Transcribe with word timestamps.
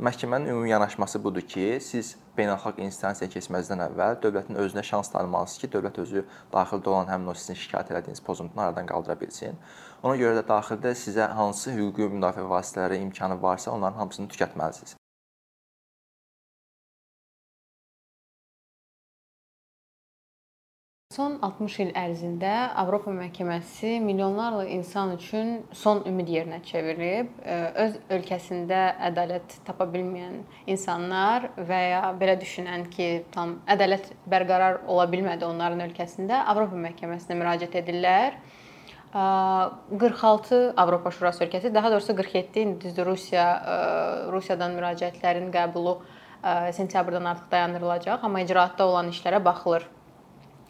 məhkəmənin 0.00 0.48
ümumi 0.48 0.70
yanaşması 0.70 1.18
budur 1.24 1.44
ki, 1.44 1.64
siz 1.84 2.14
beynəlxalq 2.38 2.78
instansiyaya 2.86 3.32
keçməzdən 3.34 3.82
əvvəl 3.84 4.16
dövlətin 4.22 4.56
özünə 4.62 4.84
şans 4.90 5.12
tanımalısınız 5.12 5.60
ki, 5.60 5.70
dövlət 5.74 6.00
özü 6.04 6.22
daxildə 6.54 6.92
olan 6.94 7.12
həmin 7.12 7.28
o 7.32 7.34
sizin 7.36 7.58
şikayət 7.60 7.92
etdiyiniz 7.98 8.24
pozuntusunu 8.24 8.64
aradan 8.64 8.88
qaldıra 8.88 9.18
bilsin. 9.20 9.60
Ona 10.02 10.16
görə 10.22 10.40
də 10.40 10.46
daxildə 10.48 10.94
sizə 10.96 11.28
hansı 11.36 11.76
hüquqi 11.76 12.08
müdafiə 12.16 12.48
vasitələri 12.48 13.02
imkanı 13.04 13.42
varsa, 13.42 13.76
onların 13.76 14.00
hamısını 14.00 14.32
tükətməlisiniz. 14.32 14.99
Son 21.10 21.40
60 21.42 21.80
il 21.82 21.88
ərzində 21.98 22.50
Avropa 22.78 23.10
məhkəməsi 23.10 23.96
milyonlarla 24.04 24.68
insan 24.70 25.16
üçün 25.16 25.48
son 25.74 26.04
ümid 26.06 26.30
yerinə 26.30 26.60
çevrilib. 26.68 27.32
Öz 27.82 27.96
ölkəsində 28.14 28.84
ədalət 29.08 29.56
tapa 29.66 29.88
bilməyən 29.90 30.36
insanlar 30.70 31.48
və 31.58 31.80
ya 31.88 32.04
belə 32.22 32.38
düşünən 32.38 32.86
ki, 32.94 33.10
tam 33.34 33.56
ədalət 33.74 34.12
bərqərar 34.30 34.84
ola 34.86 35.10
bilmədi 35.10 35.50
onların 35.50 35.82
ölkəsində 35.90 36.44
Avropa 36.54 36.78
məhkəməsinə 36.86 37.42
müraciət 37.42 37.74
edirlər. 37.82 38.38
46 39.10 40.64
Avropa 40.78 41.10
Şurası 41.10 41.48
ölkəsi, 41.50 41.74
daha 41.74 41.90
doğrusu 41.90 42.14
47 42.22 42.68
indi 42.68 42.94
Rusiya 43.02 43.48
Rusiyadan 44.30 44.78
müraciətlərin 44.78 45.50
qəbulu 45.58 45.98
sentyabrdan 46.70 47.32
artıq 47.34 47.50
dayandırılacaq, 47.50 48.22
amma 48.22 48.46
icraatda 48.46 48.86
olan 48.86 49.10
işlərə 49.10 49.42
baxılır. 49.44 49.90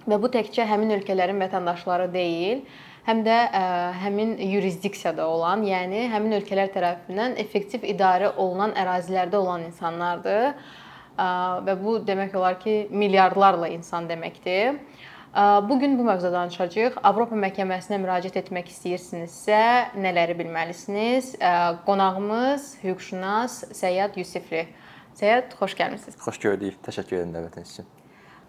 Və 0.09 0.21
bu 0.21 0.31
təkcə 0.33 0.65
həmin 0.69 0.95
ölkələrin 0.97 1.41
vətəndaşları 1.43 2.09
deyil, 2.15 2.63
həm 3.09 3.25
də 3.27 3.37
ə, 3.53 3.63
həmin 4.05 4.37
yurisdiksiyada 4.39 5.27
olan, 5.29 5.67
yəni 5.69 6.07
həmin 6.13 6.39
ölkələr 6.41 6.73
tərəfindən 6.73 7.37
effektiv 7.43 7.85
idarə 7.85 8.33
olunan 8.37 8.73
ərazilərdə 8.79 9.37
olan 9.37 9.69
insanlardır. 9.69 10.55
Ə, 11.21 11.29
və 11.67 11.77
bu 11.81 11.99
demək 12.07 12.35
olar 12.39 12.59
ki, 12.63 12.87
milyardlarla 12.91 13.69
insan 13.77 14.09
deməkdir. 14.09 14.81
Bu 15.69 15.79
gün 15.79 15.99
bu 15.99 16.05
mövzuda 16.05 16.33
danışacağıq. 16.33 16.97
Avropa 17.07 17.37
məhkəməsinə 17.39 18.01
müraciət 18.03 18.41
etmək 18.41 18.73
istəyirsinizsə, 18.73 19.61
nələri 19.95 20.35
bilməlisiniz? 20.41 21.37
Qonağımız 21.87 22.67
hüquqşünas 22.83 23.61
Səyyad 23.71 24.19
Yusifli. 24.19 24.67
Səyyad, 25.15 25.55
xoş 25.63 25.79
gəlmisiniz. 25.79 26.19
Xoş 26.27 26.43
gördük. 26.43 26.83
Təşəkkür 26.83 27.21
edirəm 27.21 27.39
dəvətiniz 27.39 27.79
üçün. 27.79 28.00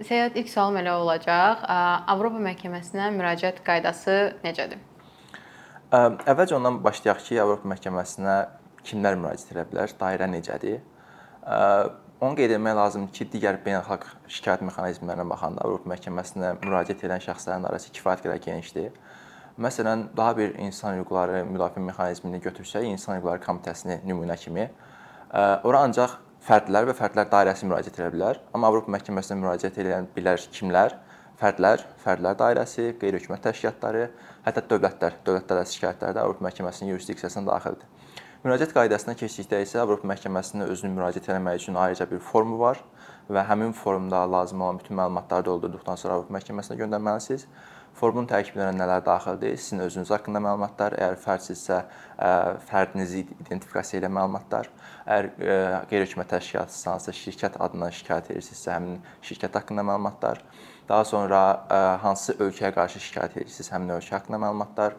Səyahət 0.01 0.37
ilk 0.41 0.49
sualım 0.49 0.79
elə 0.81 0.93
olacaq. 0.97 1.61
Avropa 2.09 2.39
məhkəməsinə 2.41 3.11
müraciət 3.13 3.59
qaydası 3.65 4.15
necədir? 4.41 4.79
Əvvəlcə 5.93 6.55
ondan 6.57 6.79
başlayaq 6.81 7.19
ki, 7.27 7.37
Avropa 7.43 7.69
məhkəməsinə 7.69 8.37
kimlər 8.87 9.17
müraciət 9.19 9.51
edə 9.53 9.65
bilər, 9.69 9.93
dairə 9.99 10.29
necədir? 10.31 10.79
Onu 12.21 12.37
qeyd 12.37 12.55
etmək 12.55 12.75
lazımdır 12.77 13.13
ki, 13.17 13.27
digər 13.33 13.59
beynəlxalq 13.65 14.07
şikayət 14.29 14.63
mexanizmlərinə 14.69 15.27
baxanda 15.29 15.65
Avropa 15.65 15.89
məhkəməsinə 15.93 16.55
müraciət 16.63 17.05
edən 17.05 17.21
şəxslərin 17.27 17.69
arası 17.69 17.93
kifayət 17.93 18.25
qədər 18.25 18.41
genişdir. 18.45 18.91
Məsələn, 19.61 20.07
daha 20.17 20.37
bir 20.37 20.55
insan 20.63 20.97
hüquqları 21.01 21.43
müdafiə 21.49 21.83
mexanizmini 21.91 22.39
götürsək, 22.41 22.87
insan 22.89 23.19
hüquqları 23.19 23.41
komitəsini 23.43 23.99
nümunə 24.07 24.37
kimi, 24.39 24.69
ora 25.33 25.85
ancaq 25.85 26.17
fərdlər 26.41 26.87
və 26.89 26.95
fərdlər 26.97 27.29
dairəsi 27.29 27.67
müraciət 27.69 27.99
edə 27.99 28.09
bilər. 28.15 28.39
Amma 28.55 28.71
Avropa 28.71 28.91
məhkəməsinə 28.95 29.37
müraciət 29.41 29.77
edə 29.83 30.01
bilər 30.15 30.41
kimlər? 30.55 30.97
Fərdlər, 31.41 31.83
fərdlər 32.03 32.35
dairəsi, 32.37 32.91
qeyri-hökumət 33.01 33.47
təşkilatları, 33.47 34.07
hətta 34.45 34.61
dövlətlər, 34.69 35.15
dövlətlər 35.25 35.61
arası 35.61 35.77
şikayətlər 35.77 36.17
də 36.17 36.21
Avropa 36.21 36.45
məhkəməsinin 36.45 36.91
yurisdiksiyasına 36.93 37.47
daxildir. 37.47 37.87
Müraciət 38.41 38.73
qaydasına 38.73 39.13
keçdikdə 39.17 39.61
isə 39.61 39.81
Avropa 39.81 40.09
məhkəməsinə 40.09 40.65
özünü 40.73 40.95
müraciət 40.95 41.29
etmək 41.29 41.59
üçün 41.61 41.77
ayrıca 41.77 42.07
bir 42.09 42.21
formu 42.25 42.57
var 42.61 42.81
və 43.29 43.43
həmin 43.49 43.73
formda 43.77 44.23
lazım 44.31 44.61
olan 44.61 44.79
bütün 44.81 44.97
məlumatları 44.97 45.45
doldurduqdan 45.45 45.97
sonra 46.01 46.17
Avropa 46.17 46.33
məhkəməsinə 46.37 46.77
göndərməlisiniz. 46.79 47.45
Formun 47.99 48.25
tərkibinə 48.25 48.71
nələr 48.73 49.03
daxildir? 49.05 49.57
Sizin 49.59 49.83
özünüz 49.85 50.09
haqqında 50.13 50.39
məlumatlar, 50.41 50.95
əgər 50.97 51.17
fərdsinizsə, 51.21 51.79
fərdinizi 52.69 53.25
identifikasiya 53.43 53.99
edən 54.01 54.15
məlumatlar, 54.15 54.69
əgər 55.05 55.29
qeyri-hökumət 55.91 56.31
təşkilatısınızsa, 56.33 57.13
şirkət 57.19 57.59
adından 57.61 57.93
şikayət 57.93 58.31
edirsinizsə, 58.33 58.73
həmin 58.73 58.99
şirkət 59.27 59.57
haqqında 59.59 59.85
məlumatlar, 59.85 60.41
daha 60.89 61.05
sonra 61.05 61.41
hansı 62.01 62.35
ölkəyə 62.41 62.73
qarşı 62.75 63.03
şikayət 63.05 63.37
edirsinizsə, 63.43 63.75
həmin 63.75 63.95
ölkə 63.99 64.17
haqqında 64.17 64.39
məlumatlar, 64.47 64.97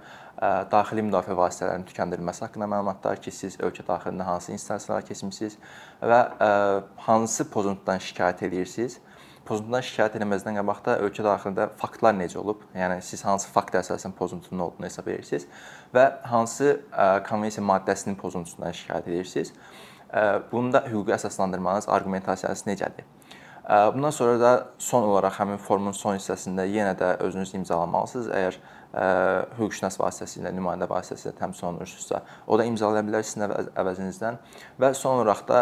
daxili 0.72 1.04
müdafiə 1.06 1.36
vasitələrinin 1.38 1.88
tükəndirilməsi 1.90 2.46
haqqında 2.46 2.68
məlumatlar 2.70 3.20
ki, 3.22 3.34
siz 3.34 3.58
ölkə 3.62 3.84
daxilində 3.88 4.26
hansı 4.26 4.54
instansiyalara 4.54 5.06
keçmisiniz 5.10 5.58
və 6.02 6.20
hansı 7.08 7.46
pozuntudan 7.50 8.02
şikayət 8.02 8.46
edirsiniz 8.48 9.00
pozuntudan 9.48 9.84
şikayət 9.84 10.18
etməzdən 10.20 10.58
qabaq 10.60 10.82
da 10.86 10.96
ölkə 11.04 11.24
daxilində 11.26 11.68
faktlar 11.80 12.14
necə 12.16 12.38
olub? 12.40 12.62
Yəni 12.78 13.00
siz 13.02 13.24
hansı 13.26 13.48
fakt 13.52 13.74
əsasən 13.80 14.14
pozuntunun 14.18 14.66
olduğunu 14.66 14.88
hesab 14.88 15.08
edirsiniz 15.12 15.48
və 15.94 16.04
hansı 16.30 16.76
konvensiya 17.28 17.64
maddəsinin 17.66 18.18
pozuntusundan 18.20 18.76
şikayət 18.78 19.08
edirsiniz? 19.10 19.54
Bunda 20.52 20.84
hüquqi 20.86 21.14
əsaslandırmanız, 21.16 21.88
arqumentasiyası 21.88 22.68
necədir? 22.68 23.08
Bundan 23.94 24.10
sonra 24.10 24.40
da 24.40 24.52
son 24.78 25.06
olaraq 25.06 25.36
həmin 25.38 25.60
formun 25.62 25.94
son 25.94 26.16
hissəsində 26.18 26.66
yenə 26.66 26.96
də 26.98 27.14
özünüz 27.22 27.54
imzalamalısınız. 27.60 28.28
Əgər 28.28 28.58
hüquqşünas 28.92 29.96
vasitəsilə, 29.96 30.50
nümayəndə 30.52 30.84
vasitəsilə 30.90 31.32
təmsil 31.38 31.70
olunursunuzsa, 31.70 32.22
o 32.46 32.58
da 32.60 32.66
imzalaya 32.68 33.00
bilər 33.06 33.24
sizin 33.24 33.46
əvəzinizdən. 33.48 34.36
Və 34.80 34.90
son 34.98 35.22
olaraq 35.22 35.46
da 35.48 35.60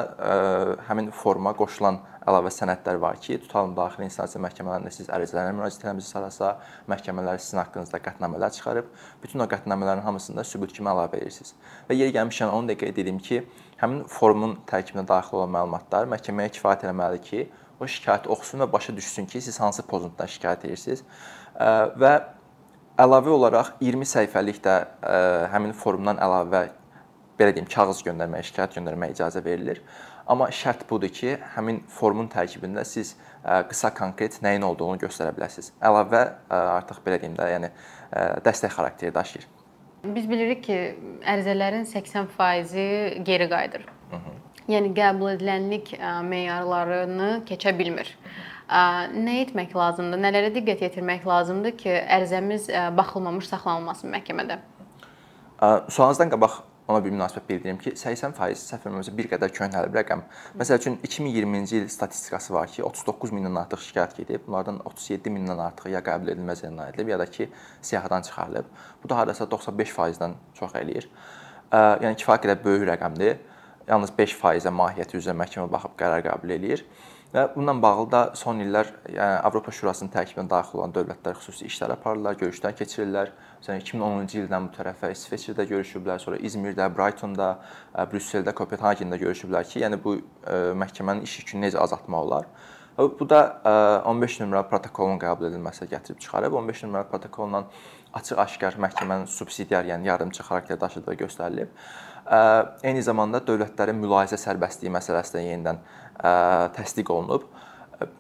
həmin 0.89 1.13
forma 1.15 1.53
qoşulan 1.55 2.01
əlavə 2.27 2.51
sənədlər 2.53 2.99
var 3.01 3.21
ki, 3.23 3.39
tutalım 3.45 3.77
daxili 3.79 4.09
instansiya 4.09 4.43
məhkəmələrində 4.45 4.91
siz 4.93 5.07
ərizələrlə 5.15 5.55
müraciətlərinizi 5.57 6.11
sarasa, 6.11 6.57
məhkəmələr 6.91 7.39
sizin 7.41 7.63
haqqınızda 7.63 8.03
qətnamələr 8.05 8.53
çıxarıb, 8.59 8.91
bütün 9.23 9.45
o 9.45 9.47
qətnamələrin 9.51 10.03
hamısında 10.05 10.45
sübut 10.45 10.75
kimi 10.75 10.91
əlavə 10.91 11.23
edirsiniz. 11.23 11.55
Və 11.89 11.97
yeri 11.97 12.13
gəlmişkən 12.19 12.53
onu 12.53 12.73
da 12.73 12.77
qeyd 12.83 12.99
edim 13.01 13.23
ki, 13.25 13.41
həmin 13.81 14.03
formun 14.11 14.59
tərkibinə 14.69 15.07
daxil 15.09 15.39
olan 15.39 15.55
məlumatlar 15.55 16.11
məhkəməyə 16.13 16.53
kifayət 16.59 16.85
etməlidir 16.91 17.25
ki, 17.31 17.47
o 17.81 17.89
şikayəti 17.89 18.29
oxusun 18.29 18.67
və 18.67 18.69
başa 18.75 18.93
düşsün 18.93 19.31
ki, 19.31 19.41
siz 19.41 19.57
hansı 19.63 19.87
pozuntudan 19.89 20.29
şikayət 20.29 20.69
edirsiniz. 20.69 21.07
Və 21.57 22.13
Əlavə 23.01 23.33
olaraq 23.33 23.69
20 23.81 24.05
səhifəlik 24.05 24.59
də 24.61 24.75
ə, 24.85 25.19
həmin 25.55 25.71
forumdan 25.77 26.19
əlavə 26.21 26.67
belə 27.39 27.55
deyim, 27.57 27.69
kağız 27.71 28.03
göndərməyə, 28.05 28.45
şikayət 28.51 28.77
göndərməyə 28.77 29.15
icazə 29.15 29.41
verilir. 29.45 29.81
Amma 30.29 30.51
şərt 30.53 30.83
budur 30.91 31.09
ki, 31.15 31.39
həmin 31.55 31.79
formun 31.89 32.29
tərkibində 32.29 32.85
siz 32.85 33.15
ə, 33.15 33.63
qısa 33.71 33.93
konkret 33.97 34.37
nəyin 34.45 34.67
olduğunu 34.69 35.01
göstərə 35.01 35.33
biləsiniz. 35.37 35.71
Əlavə 35.81 36.21
ə, 36.27 36.61
artıq 36.75 37.01
belə 37.07 37.23
deyim 37.23 37.39
də, 37.39 37.49
yəni 37.55 37.73
ə, 37.73 38.27
dəstək 38.45 38.77
xarakteri 38.77 39.17
daşıyır. 39.17 39.49
Biz 40.05 40.29
bilirik 40.29 40.63
ki, 40.69 40.79
ərizələrin 41.33 41.89
80%-i 41.89 43.25
geri 43.25 43.49
qayıdır. 43.49 43.89
Hı 44.13 44.21
-hı. 44.21 44.37
Yəni 44.75 44.93
qəbul 44.97 45.35
edilənlik 45.39 45.97
meyarlarını 46.29 47.33
keçə 47.49 47.79
bilmir. 47.79 48.17
Hı 48.21 48.29
-hı 48.29 48.51
nə 48.71 49.37
etmək 49.43 49.75
lazımdır? 49.75 50.21
Nələrə 50.23 50.55
diqqət 50.55 50.87
yetirmək 50.87 51.27
lazımdır 51.27 51.77
ki, 51.81 51.93
ərizəmiz 52.17 52.71
baxılmamış 52.97 53.51
saxlanılmasın 53.51 54.13
məhkəmədə? 54.15 54.61
Sualınızdan 55.91 56.31
qabaq 56.33 56.61
ona 56.91 56.99
bir 57.05 57.13
münasibət 57.15 57.45
bildirim 57.47 57.77
ki, 57.79 57.93
80% 57.95 58.59
səhv 58.59 58.81
etmirəmsə 58.81 59.13
bir 59.15 59.29
qədər 59.31 59.53
köhnəlib 59.55 59.95
rəqəm. 59.95 60.25
Məsəl 60.59 60.81
üçün 60.81 60.97
2020-ci 61.07 61.77
il 61.79 61.85
statistikası 61.93 62.55
var 62.55 62.67
ki, 62.73 62.83
39 62.83 63.31
mindən 63.37 63.61
artıq 63.61 63.85
şikayət 63.85 64.17
gedib. 64.17 64.47
Bunlardan 64.49 64.81
37 64.89 65.31
mindən 65.31 65.63
artığı 65.63 65.93
ya 65.93 66.01
qəbul 66.03 66.33
edilməz 66.33 66.65
elan 66.67 66.91
edilib, 66.91 67.13
ya 67.13 67.19
da 67.21 67.27
ki, 67.31 67.47
siyahıdan 67.83 68.27
çıxarılıb. 68.27 68.73
Bu 69.05 69.09
da 69.13 69.21
hardasa 69.21 69.45
95%-dən 69.45 70.35
çox 70.59 70.75
eləyir. 70.83 71.07
Yəni 71.71 72.19
kifayət 72.19 72.49
qədər 72.49 72.65
böyük 72.65 72.89
rəqəmdir. 72.91 73.39
Yalnız 73.87 74.11
5%-ə 74.19 74.75
mahiyyəti 74.75 75.21
üzrə 75.21 75.37
məhkəmə 75.45 75.71
baxıb 75.71 75.95
qərar 76.01 76.27
qəbul 76.27 76.57
eləyir. 76.59 76.83
Və 77.31 77.45
bununla 77.55 77.77
bağlı 77.83 78.05
da 78.11 78.21
son 78.35 78.59
illər 78.59 78.89
yəni 79.07 79.37
Avropa 79.47 79.71
Şurasının 79.71 80.11
tərkibinə 80.11 80.51
daxil 80.51 80.81
olan 80.81 80.91
dövlətlər 80.97 81.37
xüsusi 81.39 81.69
işlər 81.69 81.93
aparırlar, 81.95 82.35
görüşlər 82.41 82.75
keçirirlər. 82.75 83.31
Məsələn 83.61 83.85
2010-cu 83.85 84.41
ildən 84.41 84.67
bu 84.67 84.75
tərəfə 84.75 85.13
İsveçrədə 85.15 85.69
görüşüblər, 85.71 86.19
sonra 86.19 86.41
İzmirdə, 86.43 86.89
Brightonda, 86.91 87.53
Brüsseldə, 88.11 88.51
Kopenhagendə 88.51 89.21
görüşüblər 89.23 89.71
ki, 89.71 89.85
yəni 89.85 90.01
bu 90.03 90.17
məhkəmənin 90.83 91.23
iş 91.23 91.39
yükünü 91.45 91.69
necə 91.69 91.79
azaltmaq 91.79 92.27
olar. 92.27 92.51
Bu 92.99 93.31
da 93.31 93.41
15 94.11 94.41
nömrəli 94.43 94.67
protokolun 94.69 95.23
qəbul 95.23 95.53
edilməsi 95.53 95.87
gətirib 95.89 96.19
çıxarıb. 96.21 96.59
15 96.59 96.83
nömrəli 96.89 97.09
protokolla 97.15 97.63
açıq-aşkar 98.19 98.75
məhkəmənin 98.83 99.31
subsidiar, 99.31 99.87
yəni 99.87 100.11
yardımçı 100.11 100.43
xarakter 100.43 100.81
daşıdığı 100.81 101.15
göstərilib. 101.23 101.71
Eyni 102.83 103.01
zamanda 103.03 103.41
dövlətlərin 103.47 103.97
mülahizə 104.03 104.37
sərbəstliyi 104.39 104.93
məsələsi 104.93 105.39
də 105.39 105.47
yenidən 105.47 105.79
təsdiq 106.21 107.11
olunub 107.15 107.47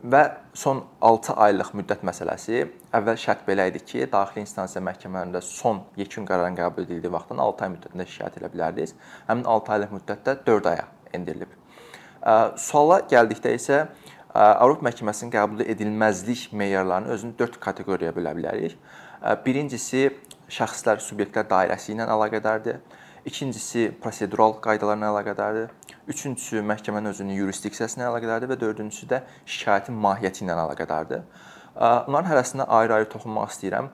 və 0.04 0.20
son 0.52 0.82
6 1.00 1.34
aylıq 1.40 1.70
müddət 1.78 2.02
məsələsi 2.04 2.66
əvvəl 2.96 3.16
şərt 3.20 3.46
belə 3.46 3.68
idi 3.70 3.80
ki, 3.80 4.02
daxili 4.12 4.42
instansiya 4.44 4.82
məhkəmələrində 4.84 5.40
son 5.44 5.82
yekun 5.96 6.26
qərarın 6.28 6.58
qəbul 6.58 6.84
edildiyi 6.84 7.12
vaxtdan 7.14 7.40
6 7.40 7.64
ay 7.64 7.72
müddətində 7.76 8.06
şikayət 8.12 8.36
edə 8.40 8.50
bilərdiniz. 8.52 8.94
Həmin 9.28 9.46
6 9.48 9.72
aylıq 9.76 9.94
müddətdə 9.96 10.36
4 10.44 10.70
aya 10.74 10.86
endirilib. 11.16 11.54
Suala 12.60 13.00
gəldikdə 13.08 13.54
isə 13.56 13.82
Avropa 14.36 14.84
məhkəməsinin 14.90 15.32
qəbul 15.32 15.64
edilməzlik 15.64 16.50
meyarlarını 16.52 17.14
özünü 17.16 17.38
4 17.38 17.56
kateqoriyaya 17.64 18.14
bölə 18.14 18.36
bilərik. 18.36 18.76
Birincisi 19.46 20.10
şəxslər, 20.50 21.00
subyektlər 21.02 21.48
dairəsi 21.48 21.94
ilə 21.96 22.06
əlaqədardır. 22.10 22.78
İkincisi 23.26 23.90
prosedural 24.02 24.54
qaydalarla 24.62 25.10
əlaqədardır. 25.14 25.72
Üçüncüsü 26.10 26.62
məhkəmənin 26.66 27.12
özünün 27.12 27.36
yurisdiksiyası 27.38 28.00
ilə 28.00 28.08
əlaqədardır 28.08 28.50
və 28.50 28.60
dördüncüsü 28.60 29.06
də 29.12 29.20
şikayətin 29.46 29.94
mahiyyəti 29.94 30.42
ilə 30.42 30.56
əlaqədardır. 30.58 31.20
Bunların 31.76 32.30
hərəsinə 32.32 32.66
ayrı-ayrı 32.66 33.06
toxunmaq 33.12 33.52
istəyirəm. 33.54 33.92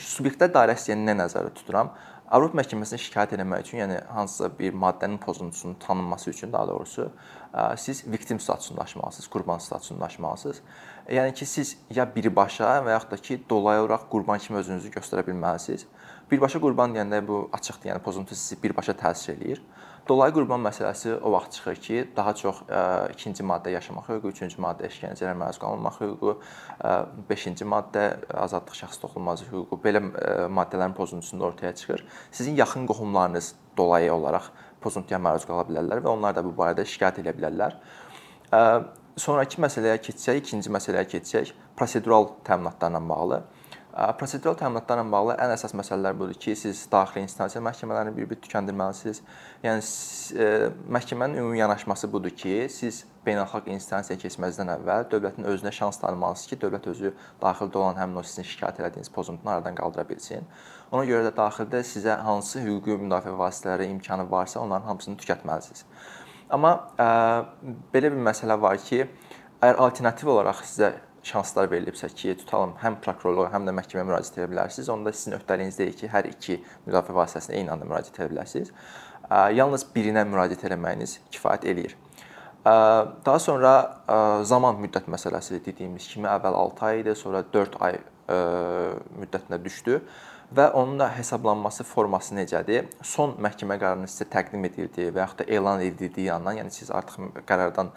Subyektlər 0.00 0.54
dairəsi 0.54 0.96
nə 0.96 1.18
nəzərdə 1.18 1.52
tuturam? 1.58 1.92
Avropa 2.32 2.58
məhkəməsinə 2.60 2.98
şikayət 3.00 3.34
etmək 3.36 3.62
üçün, 3.64 3.78
yəni 3.82 3.98
hansısa 4.12 4.50
bir 4.58 4.74
maddənin 4.76 5.16
pozuntusunun 5.20 5.76
tanınması 5.84 6.30
üçün 6.30 6.52
daha 6.52 6.68
doğrusu 6.68 7.10
siz 7.76 8.02
victim 8.06 8.40
statusunda 8.40 8.82
aşmalısınız, 8.82 9.28
qurban 9.32 9.58
statusunda 9.58 10.04
aşmalısınız. 10.04 10.60
Yəni 11.08 11.34
ki, 11.34 11.46
siz 11.46 11.76
ya 11.90 12.04
birbaşa 12.16 12.74
və 12.84 12.92
yaxud 12.96 13.10
da 13.10 13.16
ki, 13.16 13.38
dolayı 13.50 13.80
olaraq 13.80 14.08
qurban 14.12 14.38
kimi 14.44 14.60
özünüzü 14.60 14.92
göstərə 14.92 15.24
bilməlisiniz. 15.28 15.86
Birbaşa 16.30 16.60
qurban 16.60 16.92
deyəndə 16.92 17.22
bu 17.26 17.48
açıqdır, 17.52 17.94
yəni 17.94 18.04
pozuntu 18.04 18.36
sizi 18.36 18.60
birbaşa 18.62 18.92
təsir 18.92 19.32
eləyir. 19.38 19.64
Dolayı 20.08 20.32
qurban 20.32 20.62
məsələsi 20.64 21.18
o 21.20 21.32
vaxt 21.32 21.52
çıxır 21.52 21.80
ki, 21.84 21.96
daha 22.16 22.32
çox 22.32 22.62
ə, 22.64 23.10
ikinci 23.12 23.44
maddə 23.44 23.74
yaşamaq 23.74 24.06
hüququ, 24.08 24.30
üçüncü 24.32 24.62
maddə 24.64 24.88
işgəncələrə 24.88 25.34
məruz 25.36 25.58
qalmamaq 25.60 25.98
hüququ, 26.00 26.32
ə, 26.80 26.92
beşinci 27.28 27.66
maddə 27.68 28.04
azadlıq 28.32 28.78
şəxs 28.78 29.02
toxunulmazlıq 29.02 29.50
hüququ 29.52 29.78
belə 29.84 30.00
ə, 30.00 30.32
maddələrin 30.48 30.96
pozuntusunda 30.96 31.50
ortaya 31.50 31.74
çıxır. 31.76 32.06
Sizin 32.32 32.56
yaxın 32.56 32.88
qohumlarınız 32.88 33.52
dolayı 33.76 34.14
olaraq 34.14 34.48
pozuntuya 34.80 35.20
məruz 35.20 35.44
qala 35.44 35.68
bilərlər 35.68 36.00
və 36.00 36.14
onlar 36.14 36.32
da 36.38 36.46
bu 36.46 36.54
barədə 36.56 36.88
şikayət 36.88 37.20
edə 37.26 37.36
bilərlər. 37.36 37.76
Ə, 38.48 38.64
sonrakı 39.20 39.60
məsələyə 39.60 40.00
keçsək, 40.08 40.40
ikinci 40.40 40.72
məsələyə 40.72 41.04
keçsək, 41.12 41.52
prosedural 41.76 42.32
təminatlarla 42.48 43.04
bağlı. 43.12 43.42
Prosedural 43.98 44.54
təminatlarla 44.54 45.02
bağlı 45.10 45.34
ən 45.42 45.50
əsas 45.56 45.72
məsələlər 45.74 46.14
budur 46.14 46.36
ki, 46.38 46.52
siz 46.54 46.84
daxili 46.92 47.24
instansiya 47.24 47.58
məhkəmələrini 47.66 48.12
bir-bir 48.14 48.38
tükəndirməlisiniz. 48.44 49.18
Yəni 49.64 49.82
e, 50.38 50.50
məhkəmənin 50.94 51.40
ümumi 51.40 51.58
yanaşması 51.58 52.10
budur 52.12 52.30
ki, 52.30 52.68
siz 52.70 53.00
beynəlxalq 53.26 53.66
instansiyaya 53.74 54.20
keçməzdən 54.22 54.70
əvvəl 54.76 55.08
dövlətin 55.10 55.48
özünə 55.50 55.72
şans 55.74 55.98
tanımalısınız 56.04 56.52
ki, 56.52 56.60
dövlət 56.62 56.86
özü 56.92 57.12
daxildə 57.42 57.82
olan 57.82 57.98
həmin 57.98 58.20
o 58.20 58.22
sizin 58.22 58.46
şikayət 58.46 58.78
etdiyiniz 58.86 59.10
pozuntunu 59.16 59.50
aradan 59.56 59.74
qaldıra 59.80 60.06
bilsin. 60.06 60.46
Ona 60.92 61.02
görə 61.08 61.26
də 61.26 61.34
daxildə 61.40 61.82
sizə 61.82 62.20
hansı 62.22 62.62
hüquqi 62.62 63.00
müdafiə 63.02 63.34
vasitələri 63.40 63.90
imkanı 63.96 64.30
varsa, 64.30 64.60
onların 64.62 64.86
hamısını 64.92 65.18
tükətməlisiniz. 65.24 65.82
Amma 66.54 66.76
ə, 66.94 67.10
belə 67.90 68.14
bir 68.14 68.24
məsələ 68.30 68.60
var 68.62 68.78
ki, 68.78 69.08
əgər 69.58 69.82
alternativ 69.82 70.30
olaraq 70.36 70.62
sizə 70.62 70.94
şanslar 71.28 71.68
verilibsə 71.70 72.08
ki, 72.14 72.34
tutalım 72.40 72.74
həm 72.82 72.98
prokurorluğa, 73.04 73.50
həm 73.52 73.68
də 73.68 73.74
məhkəməyə 73.76 74.06
müraciət 74.08 74.40
edə 74.40 74.48
bilərsiniz. 74.52 74.88
Onda 74.92 75.12
sizin 75.12 75.36
öhdəliyiniz 75.38 75.78
deyil 75.78 75.96
ki, 76.00 76.10
hər 76.12 76.28
iki 76.32 76.58
müdafiə 76.86 77.16
vasitəsinə 77.16 77.58
eyni 77.60 77.72
anda 77.74 77.88
müraciət 77.88 78.20
edə 78.20 78.30
bilərsiniz. 78.32 78.72
Yalnız 79.58 79.84
birinə 79.94 80.24
müraciət 80.28 80.64
etməyiniz 80.70 81.18
kifayət 81.34 81.68
eləyir. 81.72 81.96
Daha 82.64 83.38
sonra 83.40 83.72
zaman 84.48 84.80
müddət 84.82 85.06
məsələsi 85.12 85.60
dediyimiz 85.64 86.08
kimi 86.10 86.28
əvvəl 86.28 86.56
6 86.64 86.88
ay 86.88 87.02
idi, 87.04 87.14
sonra 87.16 87.44
4 87.54 87.78
ay 87.86 88.00
müddətinə 88.28 89.60
düşdü 89.64 90.00
və 90.56 90.70
onun 90.72 90.98
da 91.00 91.08
hesablanması 91.12 91.84
forması 91.84 92.34
necədir? 92.34 92.86
Son 93.04 93.34
məhkəmə 93.36 93.76
qərarının 93.80 94.08
sizə 94.08 94.24
təqdim 94.32 94.64
edildiyi 94.64 95.12
və 95.12 95.20
yaxud 95.22 95.42
da 95.42 95.46
elan 95.52 95.82
edildiyi 95.84 96.30
yandan, 96.30 96.56
yəni 96.62 96.72
siz 96.72 96.90
artıq 96.90 97.42
qərardan 97.48 97.90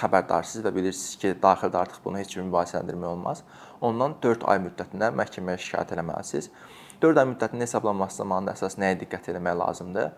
xəbərdarsınız 0.00 0.64
və 0.64 0.72
bilirsiniz 0.74 1.18
ki, 1.20 1.34
daxildə 1.42 1.82
artıq 1.82 2.00
bunu 2.04 2.22
heç 2.22 2.32
cür 2.34 2.46
mübahisələndirmək 2.48 3.10
olmaz. 3.12 3.44
Ondan 3.84 4.16
4 4.22 4.48
ay 4.48 4.62
müddətində 4.64 5.12
məhkəməyə 5.20 5.60
şikayət 5.66 5.92
etməlisiniz. 5.98 6.50
4 7.02 7.20
ay 7.20 7.28
müddətinin 7.34 7.66
hesablanması 7.66 8.22
zamanında 8.24 8.56
əsas 8.56 8.78
nəyə 8.80 8.96
diqqət 9.04 9.28
etmək 9.34 9.58
lazımdır? 9.60 10.08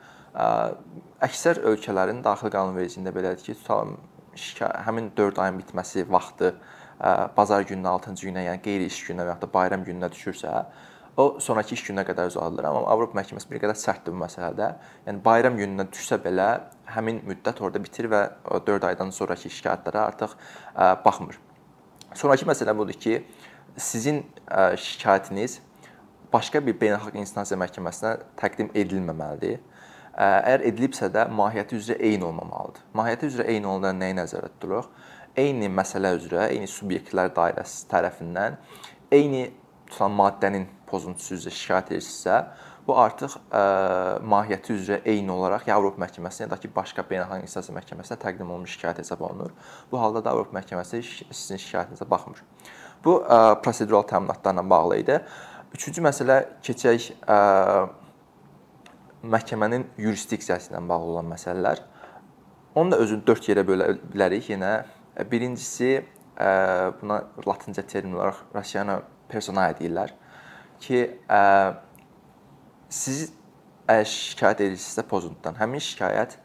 Əksər 1.27 1.65
ölkələrin 1.73 2.23
daxili 2.25 2.55
qanunvericiliyində 2.55 3.13
belədir 3.13 3.43
ki, 3.45 3.59
tutalım 3.59 3.99
həmin 4.87 5.11
4 5.19 5.43
ayın 5.43 5.59
bitməsi 5.59 6.07
vaxtı 6.09 6.55
bazar 7.37 7.67
gününə, 7.67 7.97
6-cı 7.99 8.29
günə, 8.29 8.47
yəni 8.47 8.63
qeyri-iş 8.65 9.03
gününə 9.09 9.27
və 9.27 9.35
ya 9.35 9.41
da 9.43 9.49
bayram 9.53 9.85
gününə 9.85 10.09
düşürsə, 10.13 10.53
o 11.21 11.25
sonrakı 11.43 11.75
iş 11.77 11.83
gününə 11.89 12.07
qədər 12.09 12.31
uzadılır. 12.33 12.67
Amma 12.71 12.83
Avropa 12.95 13.19
məhkəməsi 13.21 13.51
bir 13.51 13.61
qədər 13.63 13.77
sərtdir 13.79 14.15
bu 14.15 14.23
məsələdə. 14.23 14.71
Yəni 15.07 15.23
bayram 15.25 15.59
gününə 15.61 15.87
düşsə 15.93 16.19
belə 16.25 16.49
həmin 16.95 17.21
müddət 17.29 17.61
orada 17.61 17.83
bitir 17.83 18.09
və 18.11 18.23
o 18.49 18.61
4 18.67 18.89
aydan 18.91 19.13
sonrakı 19.15 19.53
şikayətlərə 19.53 20.05
artıq 20.07 20.37
baxmır. 21.05 21.39
Sonrakı 22.15 22.49
məsələ 22.49 22.75
budur 22.77 22.97
ki, 22.99 23.21
sizin 23.77 24.25
şikayətiniz 24.51 25.61
başqa 26.33 26.63
bir 26.67 26.79
beynəlxalq 26.81 27.19
instansiya 27.21 27.59
məhkəməsinə 27.61 28.17
təqdim 28.41 28.73
edilməməlidir. 28.75 29.61
Əgər 30.21 30.67
edilibsə 30.67 31.09
də 31.15 31.29
mahiyyəti 31.33 31.79
üzrə 31.79 31.97
eyni 32.03 32.27
olmamalıdır. 32.27 32.83
Mahiyyəti 32.99 33.29
üzrə 33.31 33.47
eyni 33.53 33.67
olanda 33.71 33.93
nəyi 33.95 34.17
nəzərdə 34.19 34.51
tuturuq? 34.57 34.91
Eyni 35.39 35.71
məsələ 35.71 36.11
üzrə, 36.19 36.49
eyni 36.51 36.67
subyektlər 36.69 37.31
dairəsi 37.37 37.87
tərəfindən 37.91 38.59
eyni 39.15 39.45
tutulan 39.91 40.15
maddənin 40.17 40.67
pozuntusu 40.91 41.37
üzrə 41.37 41.53
şikayət 41.55 41.93
edirsinizsə, 41.93 42.39
bu 42.87 42.97
artıq 42.99 43.37
ə, 43.37 43.63
mahiyyəti 44.27 44.75
üzrə 44.75 44.99
eyni 45.09 45.31
olaraq 45.35 45.69
ya 45.69 45.77
Avropa 45.77 46.01
məhkəməsinə 46.03 46.47
ya 46.47 46.51
da 46.51 46.59
ki, 46.61 46.71
başqa 46.75 47.05
beynəlxalq 47.11 47.45
instansiya 47.45 47.77
məhkəməsinə 47.77 48.19
təqdim 48.23 48.51
olunmuş 48.51 48.75
şikayət 48.77 49.03
hesab 49.03 49.23
olunur. 49.27 49.53
Bu 49.93 50.01
halda 50.01 50.25
da 50.25 50.33
Avropa 50.33 50.57
məhkəməsi 50.59 51.03
sizin 51.03 51.61
şikayətinizə 51.61 52.09
baxmır. 52.11 52.43
Bu 53.05 53.21
ə, 53.21 53.41
prosedural 53.63 54.07
təminatlarla 54.11 54.65
bağlı 54.71 55.01
idi. 55.05 55.19
Üçüncü 55.77 56.03
məsələ 56.03 56.41
keçək 56.67 57.11
ə, 57.21 57.39
məhkəmənin 59.37 59.87
yurisdiksiyası 60.01 60.73
ilə 60.73 60.83
bağlı 60.89 61.15
olan 61.15 61.31
məsələlər. 61.35 61.85
Onu 62.75 62.95
da 62.95 63.03
özünü 63.03 63.27
4 63.27 63.53
yerə 63.53 63.67
bölə 63.67 63.93
bilərik. 64.13 64.51
Yenə 64.55 64.73
birincisi 65.31 66.01
buna 67.01 67.25
latınca 67.47 67.83
termin 67.83 68.15
olaraq 68.17 68.37
rationa 68.55 69.03
personae 69.31 69.75
deyirlər 69.79 70.13
ki, 70.81 71.05
ə, 71.31 71.41
siz 72.91 73.31
əgər 73.91 74.09
şikayət 74.11 74.65
edirsinizsə 74.67 75.07
pozuntudan, 75.11 75.59
həmin 75.61 75.83
şikayət 75.85 76.39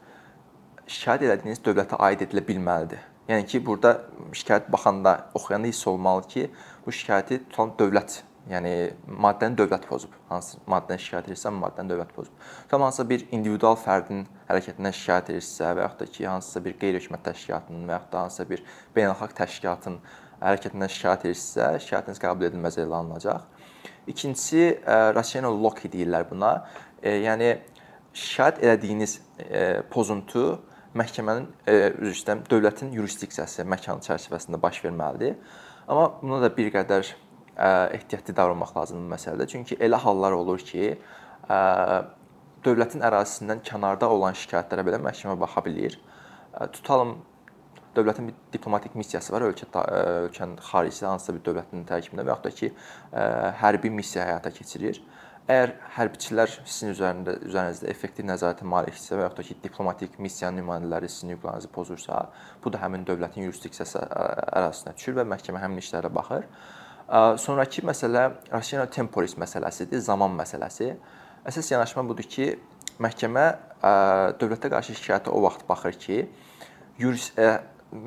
şikayət 0.86 1.26
etdiyiniz 1.34 1.60
dövlətə 1.66 1.98
aid 2.06 2.22
edilə 2.26 2.42
bilməlidir. 2.46 3.02
Yəni 3.26 3.46
ki, 3.50 3.60
burada 3.66 3.96
şikayət 4.36 4.68
baxanda, 4.70 5.16
oxuyanda 5.34 5.66
hiss 5.66 5.86
olmalı 5.90 6.28
ki, 6.30 6.46
bu 6.84 6.94
şikayəti 6.94 7.40
tutan 7.48 7.72
dövlət, 7.78 8.20
yəni 8.50 8.74
maddəni 9.10 9.58
dövlət 9.58 9.88
pozub. 9.90 10.14
Hansı 10.28 10.60
maddədən 10.70 11.02
şikayət 11.02 11.32
edirsən, 11.32 11.56
maddəni 11.58 11.90
dövlət 11.90 12.12
pozub. 12.14 12.46
Tam 12.70 12.86
hansısa 12.86 13.08
bir 13.10 13.24
individual 13.34 13.74
fərdin 13.82 14.22
hərəkətindən 14.46 14.94
şikayət 15.00 15.32
edirsə 15.34 15.72
və 15.74 15.88
yaxud 15.88 16.04
da 16.04 16.08
ki, 16.12 16.28
hansısa 16.30 16.62
bir 16.68 16.78
qeyri-hökumət 16.84 17.26
təşkilatının 17.32 17.90
və 17.90 17.98
yaxud 17.98 18.12
da 18.14 18.22
hansısa 18.22 18.48
bir 18.52 18.62
beynəlxalq 18.94 19.36
təşkilatın 19.42 19.98
hərəkətindən 20.46 20.90
şikayət 20.92 21.26
edirsə, 21.28 21.68
şikayətiniz 21.82 22.22
qəbul 22.22 22.46
edilməz 22.48 22.78
elan 22.82 23.06
olunacaq. 23.06 23.44
İkincisi 24.06 24.62
e, 24.86 24.96
rational 25.14 25.58
lock 25.62 25.82
deyirlər 25.84 26.28
buna. 26.30 26.52
E, 27.02 27.16
yəni 27.24 27.50
şikayət 28.14 28.62
etdiyiniz 28.70 29.18
e, 29.42 29.62
pozuntu 29.90 30.46
məhkəmənin 30.96 31.48
üzr 31.68 32.14
istəyirəm, 32.14 32.44
dövlətin 32.48 32.92
yurisdiksiyası 32.96 33.66
məkanı 33.68 34.06
çərçivəsində 34.06 34.60
baş 34.62 34.80
verməlidir. 34.86 35.34
Amma 35.88 36.06
buna 36.22 36.40
da 36.40 36.50
bir 36.56 36.70
qədər 36.72 37.10
ehtiyatlı 37.56 38.34
davranmaq 38.36 38.72
lazımdır 38.76 39.10
məsələdə. 39.12 39.48
Çünki 39.50 39.76
elə 39.82 39.98
hallar 40.00 40.32
olur 40.36 40.62
ki, 40.64 40.94
dövlətin 42.64 43.04
ərazisindən 43.04 43.60
kənarda 43.66 44.08
olan 44.12 44.36
şikayətlərə 44.40 44.86
belə 44.88 45.02
məhkəmə 45.04 45.36
baxa 45.40 45.62
bilər. 45.66 45.98
Tutalım 46.72 47.18
dövlətin 47.96 48.30
bir 48.30 48.34
diplomatik 48.52 48.94
missiyası 48.94 49.32
var 49.34 49.46
ölkə 49.48 49.66
ölkənin 50.28 50.58
xaricində 50.62 51.14
hansısa 51.14 51.34
bir 51.36 51.44
dövlətin 51.48 51.86
tərkibində 51.88 52.24
və 52.26 52.34
yaxud 52.34 52.46
da 52.46 52.56
ki, 52.60 52.72
hərbi 53.62 53.92
missiya 53.96 54.28
həyata 54.28 54.52
keçirir. 54.54 55.00
Əgər 55.46 55.72
hərbiçilər 55.94 56.50
sizin 56.66 56.90
üzərində 56.90 57.36
üzərinizdə 57.46 57.86
effektiv 57.92 58.26
nəzarətə 58.26 58.66
malikdirsə 58.66 59.14
və 59.14 59.28
yaxud 59.28 59.38
da 59.38 59.44
ki, 59.46 59.56
diplomatik 59.62 60.16
missiyanın 60.18 60.58
nümayəndələri 60.58 61.06
sizin 61.06 61.36
hüquqlarınızı 61.36 61.70
pozursa, 61.70 62.24
bu 62.64 62.72
da 62.74 62.80
həmin 62.82 63.04
dövlətin 63.06 63.46
yurisdiksiyası 63.46 64.02
ərazisinə 64.02 64.96
düşür 64.96 65.20
və 65.20 65.26
məhkəmə 65.30 65.62
həmin 65.62 65.78
işlərə 65.84 66.10
baxır. 66.18 66.48
Sonrakı 67.38 67.86
məsələ 67.86 68.24
rational 68.50 68.90
temporis 68.90 69.36
məsələsidir, 69.38 70.02
zaman 70.02 70.34
məsələsi. 70.34 70.96
Əsas 71.46 71.70
yanaşma 71.70 72.02
budur 72.10 72.26
ki, 72.26 72.56
məhkəmə 72.98 73.46
dövlətə 74.42 74.72
qarşı 74.74 74.98
şikayətə 74.98 75.30
o 75.30 75.46
vaxt 75.46 75.62
baxır 75.70 75.94
ki, 76.02 76.24
yuris 76.98 77.30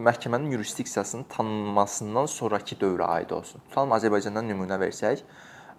məhkəmənin 0.07 0.51
yurisdiksiyasının 0.53 1.25
tanınmasından 1.33 2.25
sonrakı 2.25 2.75
dövrə 2.81 3.07
aid 3.17 3.31
olsun. 3.35 3.61
Tutalım 3.69 3.93
Azərbaycandan 3.97 4.47
nümunə 4.49 4.77
versək, 4.81 5.23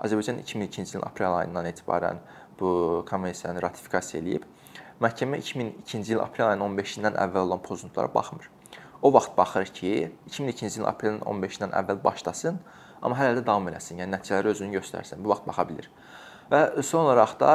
Azərbaycan 0.00 0.40
2002-ci 0.42 0.96
ilin 0.96 1.04
aprel 1.06 1.34
ayından 1.38 1.68
etibarən 1.70 2.20
bu 2.60 2.70
konvensiyanı 3.10 3.62
ratifikasiya 3.62 4.22
eləyib. 4.22 4.46
Məhkəmə 5.00 5.40
2002-ci 5.40 6.14
il 6.14 6.22
aprel 6.22 6.50
ayının 6.50 6.76
15-dən 6.76 7.18
əvvəl 7.24 7.46
olan 7.48 7.62
pozuntulara 7.64 8.12
baxmır. 8.14 8.50
O 9.02 9.12
vaxt 9.12 9.36
baxır 9.36 9.70
ki, 9.76 9.92
2002-ci 10.28 10.78
ilin 10.78 10.88
aprelin 10.88 11.20
15-dən 11.20 11.72
əvvəl 11.82 12.02
başlasın, 12.04 12.58
amma 13.02 13.16
hələ 13.16 13.38
də 13.38 13.46
davam 13.46 13.68
eləsin. 13.70 14.02
Yəni 14.02 14.16
nəticələri 14.16 14.52
özünü 14.54 14.80
göstərsin. 14.80 15.22
Bu 15.24 15.32
vaxt 15.32 15.46
baxa 15.48 15.64
bilər. 15.68 15.88
Və 16.50 16.82
son 16.82 17.06
olaraq 17.06 17.36
da 17.40 17.52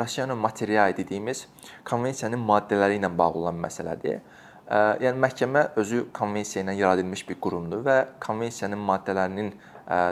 Rusiyanın 0.00 0.38
material 0.40 0.94
dediyimiz 0.96 1.44
konvensiyanın 1.84 2.40
maddələri 2.40 2.96
ilə 2.98 3.10
bağlı 3.18 3.42
olan 3.44 3.58
məsələdir. 3.66 4.22
Yəni 4.64 5.20
məhkəmə 5.20 5.66
özü 5.76 6.06
konvensiya 6.16 6.62
ilə 6.64 6.74
yaradılmış 6.78 7.26
bir 7.28 7.36
qurumdur 7.44 7.82
və 7.84 7.96
konvensiyanın 8.24 8.80
maddələrinin 8.80 9.50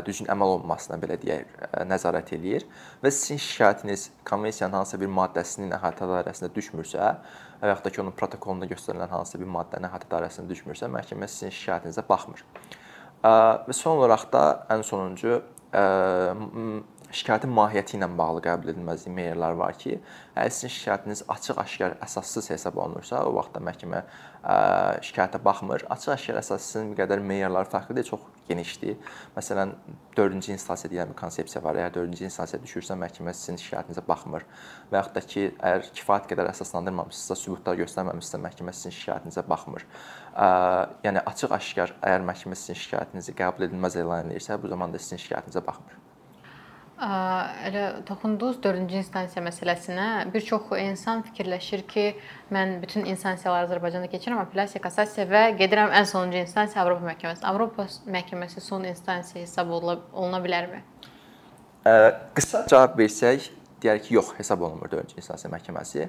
düzgün 0.05 0.29
əməl 0.29 0.59
olunmasına 0.59 0.99
belə 1.01 1.17
deyək, 1.23 1.55
nəzarət 1.89 2.35
eləyir 2.37 2.67
və 3.01 3.09
sizin 3.09 3.41
şikayətiniz 3.41 4.11
konvensiyanın 4.29 4.83
hansısa 4.83 5.01
bir 5.01 5.09
maddəsinin 5.09 5.73
əhatə 5.79 6.05
dairəsində 6.11 6.51
düşmürsə 6.53 7.01
və 7.63 7.71
yaxud 7.73 7.87
da 7.87 7.95
ki, 7.95 8.03
onun 8.05 8.17
protokolunda 8.19 8.69
göstərilən 8.69 9.09
hansısa 9.15 9.41
bir 9.41 9.49
maddənin 9.57 9.89
əhatə 9.89 10.11
dairəsində 10.13 10.53
düşmürsə, 10.53 10.91
məhkəmə 10.93 11.31
sizin 11.33 11.57
şikayətinizə 11.57 12.05
baxmır. 12.09 12.45
Və 13.25 13.79
son 13.79 13.97
olaraq 14.03 14.29
da 14.35 14.45
ən 14.77 14.85
sonuncu 14.85 15.41
şikayətin 17.13 17.53
mahiyyəti 17.53 17.99
ilə 17.99 18.09
bağlı 18.17 18.41
qəbul 18.47 18.73
edilməzlik 18.73 19.13
meyarları 19.13 19.59
var 19.59 19.77
ki, 19.79 19.99
əgər 20.33 20.53
sizin 20.57 20.73
şikayətiniz 20.73 21.25
açıq-aşkar 21.35 21.97
əsassız 22.07 22.49
hesab 22.55 22.79
olunursa, 22.81 23.21
o 23.29 23.35
vaxt 23.37 23.53
da 23.57 23.61
məhkəmə 23.69 24.01
şikayətə 25.07 25.41
baxmır. 25.45 25.85
Açıq-aşkar 25.93 26.41
əsassızın 26.41 26.93
bir 26.93 27.03
qədər 27.03 27.23
meyarları 27.23 27.69
fərqlidir, 27.71 28.09
çox 28.09 28.25
genişdir. 28.49 28.97
Məsələn, 29.37 29.75
4-cü 30.17 30.57
instansiya 30.57 30.91
deyilən 30.91 31.13
bir 31.13 31.19
konsepsiya 31.21 31.63
var. 31.63 31.79
Əgər 31.85 31.95
4-cü 32.01 32.27
instansiyaya 32.31 32.65
düşürsə, 32.65 32.97
məhkəmə 33.05 33.37
sizin 33.37 33.61
şikayətinizə 33.61 34.03
baxmır. 34.09 34.47
Və 34.91 34.99
yaxud 34.99 35.15
da 35.19 35.25
ki, 35.27 35.47
əgər 35.61 35.89
kifayət 36.01 36.31
qədər 36.33 36.51
əsaslandırmamısınızsa, 36.57 37.39
sübutlar 37.45 37.79
göstərməmisinizsə, 37.85 38.43
məhkəmə 38.49 38.75
sizin 38.77 38.97
şikayətinizə 38.99 39.47
baxmır. 39.53 39.87
Yəni 41.07 41.23
açıq-aşkar 41.33 41.95
əgər 42.01 42.27
məhkəmə 42.33 42.59
sizin 42.59 42.81
şikayətinizi 42.83 43.37
qəbul 43.39 43.69
edilməz 43.69 44.01
elan 44.01 44.33
edirsə, 44.33 44.59
bu 44.59 44.73
zaman 44.75 44.97
da 44.97 45.01
sizin 45.03 45.23
şikayətinizə 45.23 45.63
baxmır. 45.69 46.02
Elə 47.03 48.05
toxundunuz 48.07 48.61
4-cü 48.63 49.01
instansiya 49.01 49.43
məsələsinə. 49.43 50.05
Bir 50.31 50.45
çox 50.47 50.69
insan 50.79 51.25
fikirləşir 51.27 51.83
ki, 51.91 52.05
mən 52.55 52.77
bütün 52.83 53.09
instansiyaları 53.11 53.67
Azərbaycanda 53.67 54.11
keçirəm, 54.13 54.39
apellyasiya, 54.45 54.79
kassasiya 54.85 55.25
və 55.27 55.41
gedirəm 55.59 55.91
ən 55.99 56.07
sonuncu 56.07 56.39
instansiya 56.39 56.85
Avropa 56.85 57.09
məhkəməsi. 57.09 57.43
Avropa 57.49 57.89
məhkəməsi 58.07 58.63
son 58.63 58.87
instansiya 58.87 59.43
hesab 59.43 59.73
oluna 59.75 60.39
bilərmi? 60.45 60.79
Qısa 62.37 62.63
cavab 62.71 62.95
versək, 63.01 63.49
deyərik 63.83 64.07
ki, 64.07 64.15
yox, 64.21 64.31
hesab 64.39 64.63
olunmur 64.63 64.93
4-cü 64.93 65.19
instansiya 65.19 65.51
məhkəməsi. 65.57 66.07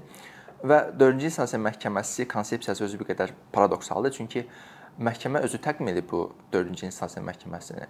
Və 0.62 0.77
4-cü 1.00 1.31
instansiya 1.31 1.62
məhkəməsi 1.63 2.27
konsepsiyası 2.29 2.85
özü 2.85 3.00
bir 3.01 3.09
qədər 3.15 3.33
paradoksaldır, 3.55 4.13
çünki 4.19 4.45
məhkəmə 5.01 5.41
özü 5.47 5.57
təqdim 5.57 5.89
edib 5.89 6.05
bu 6.12 6.27
4-cü 6.53 6.85
instansiya 6.91 7.25
məhkəməsinin 7.25 7.89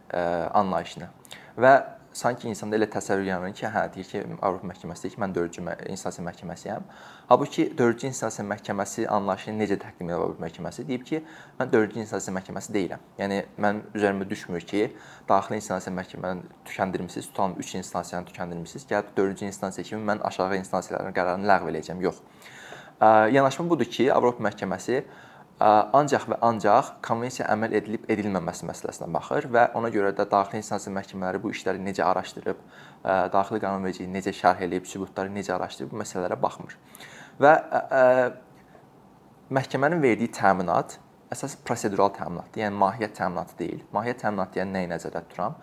anlayışını 0.55 1.11
və 1.59 1.73
sanki 2.13 2.47
insanda 2.49 2.77
elə 2.77 2.87
təsəvvür 2.93 3.27
yaranır 3.27 3.53
ki, 3.57 3.65
hə, 3.73 3.83
deyir 3.93 4.07
ki, 4.09 4.21
Avropa 4.41 4.67
məhkəməsi 4.69 5.05
deyir 5.05 5.13
ki, 5.15 5.21
mən 5.23 5.33
4-cü 5.35 5.63
instansiya 5.93 6.25
məhkəməsiyəm. 6.27 6.85
Halbuki 7.29 7.65
4-cü 7.79 8.07
instansiya 8.11 8.45
məhkəməsi 8.51 9.07
anlayışını 9.17 9.63
necə 9.63 9.77
təqdim 9.81 10.11
edir 10.11 10.19
Avropa 10.19 10.45
məhkəməsi? 10.45 10.85
Deyib 10.87 11.03
ki, 11.09 11.23
mən 11.59 11.73
4-cü 11.73 12.03
instansiya 12.05 12.35
məhkəməsi 12.37 12.75
deyiləm. 12.77 13.03
Yəni 13.17 13.41
mən 13.65 13.81
üzərimə 13.97 14.29
düşmür 14.29 14.65
ki, 14.69 14.85
daxili 15.29 15.59
instansiya 15.61 15.95
məhkəməni 15.97 16.47
tükəndirmisiniz, 16.69 17.29
tutalım 17.31 17.57
3 17.59 17.75
instansiyanı 17.81 18.29
tükəndirmisiniz, 18.31 18.87
gəlib 18.93 19.13
4-cü 19.17 19.49
instansiya 19.49 19.89
kimi 19.89 20.05
mən 20.11 20.21
aşağı 20.29 20.61
instansiyaların 20.61 21.17
qərarını 21.17 21.49
ləğv 21.49 21.69
edəcəm. 21.73 22.01
Yox. 22.07 22.23
Yanaşma 23.33 23.69
budur 23.69 23.89
ki, 23.89 24.11
Avropa 24.13 24.43
məhkəməsi 24.45 25.03
ancaq 25.59 26.25
və 26.31 26.37
ancaq 26.41 26.95
konvensiya 27.05 27.47
əməl 27.53 27.75
edilib 27.77 28.07
edilməməsi 28.11 28.65
məsələsinə 28.67 29.07
baxır 29.13 29.47
və 29.53 29.67
ona 29.77 29.91
görə 29.93 30.11
də 30.17 30.25
daxili 30.29 30.59
instansiya 30.59 30.93
məhkəmələri 30.95 31.41
bu 31.43 31.51
işləri 31.53 31.79
necə 31.83 32.03
araşdırıb, 32.07 32.57
daxili 33.33 33.61
qanunvericiliyi 33.63 34.11
necə 34.11 34.33
şərh 34.33 34.65
edib, 34.65 34.87
sübutları 34.89 35.31
necə 35.31 35.53
araşdırıb 35.55 35.93
bu 35.93 36.01
məsələlərə 36.01 36.39
baxmır. 36.41 36.75
Və 37.39 37.53
məhkəmənin 39.53 40.01
verdiyi 40.03 40.31
təminat 40.33 40.97
əsas 41.33 41.55
prosedural 41.65 42.11
təminatdır, 42.17 42.65
yəni 42.65 42.77
mahiyyət 42.77 43.15
təminatı 43.17 43.57
deyil. 43.59 43.85
Mahiyyət 43.93 44.21
təminatı 44.25 44.61
yəni 44.61 44.77
nəyi 44.77 44.89
nəzərdə 44.91 45.23
tuturam? 45.29 45.55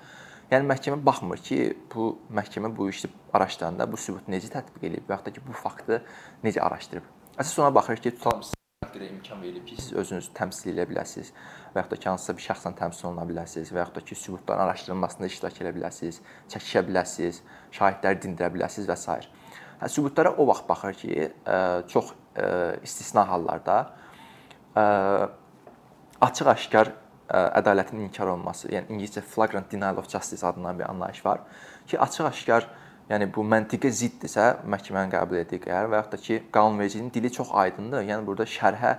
Yəni 0.51 0.67
məhkəmə 0.67 0.99
baxmır 1.07 1.43
ki, 1.47 1.59
bu 1.93 2.13
məhkəmə 2.35 2.73
bu 2.75 2.89
işi 2.91 3.11
araşdıranda 3.37 3.87
bu 3.91 4.01
sübutu 4.01 4.33
necə 4.35 4.51
tətbiq 4.57 4.89
edib 4.89 5.05
və 5.07 5.15
yaxud 5.15 5.29
da 5.29 5.35
ki, 5.37 5.45
bu 5.47 5.55
faktı 5.55 6.01
necə 6.43 6.65
araşdırıb. 6.67 7.07
Əsas 7.37 7.61
ona 7.63 7.75
baxır 7.75 8.03
ki, 8.03 8.17
tutalım 8.17 8.60
təqdirə 8.81 9.11
imkan 9.13 9.43
verilib 9.45 9.67
ki, 9.69 9.75
siz 9.77 9.93
özünüzü 10.01 10.31
təmsil 10.33 10.71
edə 10.73 10.87
biləsiniz 10.89 11.35
və 11.75 11.83
yaxud 11.83 11.91
da 11.93 11.97
ki, 12.01 12.07
hansısa 12.09 12.35
bir 12.39 12.45
şəxslə 12.47 12.71
təmsil 12.79 13.09
oluna 13.11 13.27
biləsiniz 13.29 13.73
və 13.75 13.83
yaxud 13.83 13.99
da 13.99 14.03
ki, 14.09 14.17
sübutların 14.17 14.63
araşdırılmasında 14.65 15.29
iştirak 15.29 15.59
edə 15.61 15.73
biləsiniz, 15.77 16.21
çəkişə 16.55 16.83
biləsiniz, 16.89 17.43
şahidləri 17.77 18.23
dindirə 18.25 18.49
biləsiniz 18.55 18.89
və 18.89 18.97
s. 18.97 19.19
Hə, 19.83 19.91
sübutlara 19.93 20.33
o 20.33 20.47
vaxt 20.49 20.65
baxır 20.71 20.97
ki, 21.03 21.29
çox 21.93 22.15
istisna 22.89 23.27
hallarda 23.29 23.77
açıq-aşkar 26.31 26.95
ədalətin 27.29 28.01
inkar 28.07 28.33
olunması, 28.33 28.73
yəni 28.73 28.95
ingiliscə 28.97 29.21
flagrant 29.21 29.69
denial 29.69 30.01
of 30.01 30.09
justice 30.09 30.47
adlanan 30.47 30.81
bir 30.81 30.89
anlayış 30.89 31.21
var 31.27 31.45
ki, 31.85 32.01
açıq-aşkar 32.01 32.73
yəni 33.11 33.27
bu 33.35 33.45
məntiqə 33.47 33.91
ziddirsə, 33.91 34.47
məhkəmənin 34.71 35.11
qəbul 35.13 35.41
etdiyi 35.43 35.65
qərar 35.65 35.91
və 35.91 36.01
yaxud 36.01 36.15
da 36.15 36.21
ki, 36.25 36.43
qanunvericiliyin 36.55 37.11
dili 37.15 37.33
çox 37.35 37.51
aydındır. 37.63 38.07
Yəni 38.07 38.27
burada 38.27 38.47
şərhə 38.49 38.97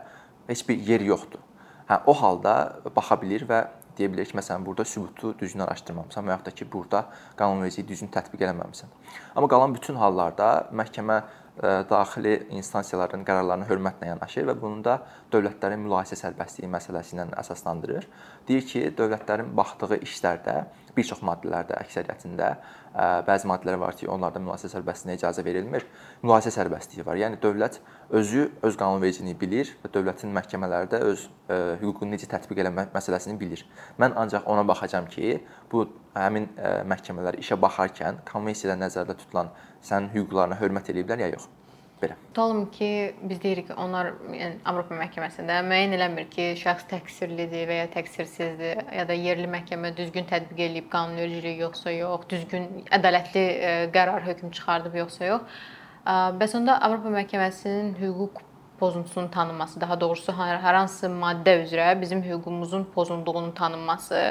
heç 0.49 0.65
bir 0.67 0.81
yer 0.89 1.05
yoxdur. 1.07 1.43
Hə, 1.89 2.01
o 2.05 2.15
halda 2.15 2.55
baxa 2.95 3.17
bilər 3.21 3.47
və 3.47 3.61
deyə 3.97 4.11
bilər 4.11 4.27
ki, 4.27 4.35
məsələn, 4.39 4.65
burada 4.67 4.85
sübutu 4.87 5.33
düzgün 5.39 5.63
araşdırmamısan 5.67 6.27
və 6.27 6.35
yaxud 6.35 6.49
da 6.49 6.55
ki, 6.59 6.67
burada 6.73 7.05
qanunvericiliyi 7.39 7.87
düzgün 7.93 8.11
tətbiq 8.11 8.43
eləməmisən. 8.47 8.91
Amma 9.35 9.51
qalan 9.51 9.75
bütün 9.75 9.99
hallarda 9.99 10.51
məhkəmə 10.75 11.21
daxili 11.89 12.37
instansiyaların 12.55 13.25
qərarlarına 13.27 13.67
hörmətlə 13.67 14.07
yanaşır 14.07 14.47
və 14.49 14.55
bunu 14.61 14.79
da 14.85 15.01
dövlətlərin 15.33 15.83
mülahisə 15.83 16.15
sərbəstliyi 16.17 16.69
məsələsi 16.71 17.17
ilə 17.17 17.27
əsaslandırır. 17.43 18.07
Deyir 18.47 18.63
ki, 18.67 18.85
dövlətlərin 18.97 19.51
baxdığı 19.57 19.99
işlərdə 19.99 20.55
bir 20.95 21.05
çox 21.07 21.21
maddələrdə 21.25 21.77
əksəriyyətində 21.81 22.49
bəzi 23.27 23.47
maddələr 23.47 23.77
var 23.79 23.95
ki, 23.95 24.07
onlarda 24.11 24.41
mülahisə 24.43 24.67
sərbəstliyinə 24.73 25.15
icazə 25.19 25.45
verilmir. 25.45 25.85
Mülahisə 26.25 26.51
sərbəstliyi 26.55 27.05
var. 27.07 27.19
Yəni 27.21 27.39
dövlət 27.43 27.79
özü 28.19 28.49
öz 28.67 28.79
qanunvericiliyini 28.81 29.37
bilir 29.39 29.71
və 29.83 29.93
dövlətin 29.95 30.33
məhkəmələri 30.35 30.91
də 30.91 31.01
öz 31.07 31.23
hüququnu 31.83 32.11
necə 32.17 32.27
tətbiq 32.33 32.59
eləmək 32.65 32.91
məsələsini 32.95 33.39
bilir. 33.39 33.63
Mən 34.01 34.17
ancaq 34.19 34.49
ona 34.51 34.67
baxacağam 34.67 35.07
ki, 35.13 35.39
bu 35.71 35.87
həmin 36.17 36.51
məhkəmələr 36.91 37.39
işə 37.39 37.59
baxarkən 37.61 38.25
konvensiyada 38.27 38.79
nəzərdə 38.83 39.15
tutulan 39.23 39.55
sənin 39.79 40.11
hüquqlarına 40.17 40.59
hörmət 40.59 40.91
eləyiblər 40.91 41.23
ya 41.23 41.33
yox 41.37 41.47
belə. 42.01 42.17
Tutalım 42.27 42.65
ki, 42.71 43.15
biz 43.29 43.41
deyirik 43.43 43.67
ki, 43.69 43.75
onlar 43.79 44.11
yəni 44.33 44.59
Avropa 44.65 44.97
məhkəməsində 44.97 45.61
müəyyən 45.67 45.95
eləmir 45.97 46.27
ki, 46.33 46.47
şəxs 46.61 46.87
təqsirlidir 46.91 47.67
və 47.69 47.79
ya 47.81 47.89
təqsirsizdir, 47.93 48.83
ya 48.97 49.07
da 49.07 49.17
yerli 49.17 49.47
məhkəmə 49.51 49.93
düzgün 49.97 50.29
tətbiq 50.29 50.63
eləyib 50.67 50.89
qanunvericiliyi 50.93 51.61
yoxsa 51.63 51.93
yox, 51.95 52.27
düzgün 52.33 52.69
ədalətli 52.99 53.43
e, 53.43 53.73
qərar 53.95 54.25
hökm 54.27 54.53
çıxardıb 54.57 54.97
yoxsa 55.03 55.33
yox. 55.33 55.59
Bəs 56.41 56.55
onda 56.57 56.79
Avropa 56.81 57.11
məhkəməsinin 57.13 57.93
hüquq 58.01 58.41
pozuntusunun 58.81 59.27
tanınması, 59.29 59.81
daha 59.81 59.99
doğrusu 60.01 60.33
hər 60.33 60.57
hansı 60.73 61.09
maddə 61.13 61.59
üzrə 61.65 61.91
bizim 62.01 62.23
hüququmuzun 62.25 62.87
pozulduğunun 62.95 63.51
tanınması 63.59 64.23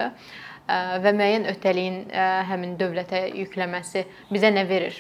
və 1.05 1.12
müəyyən 1.21 1.47
öhdəliyin 1.53 2.00
həmin 2.50 2.75
dövlətə 2.81 3.23
yükləməsi 3.29 4.05
bizə 4.35 4.50
nə 4.50 4.67
verir? 4.69 4.99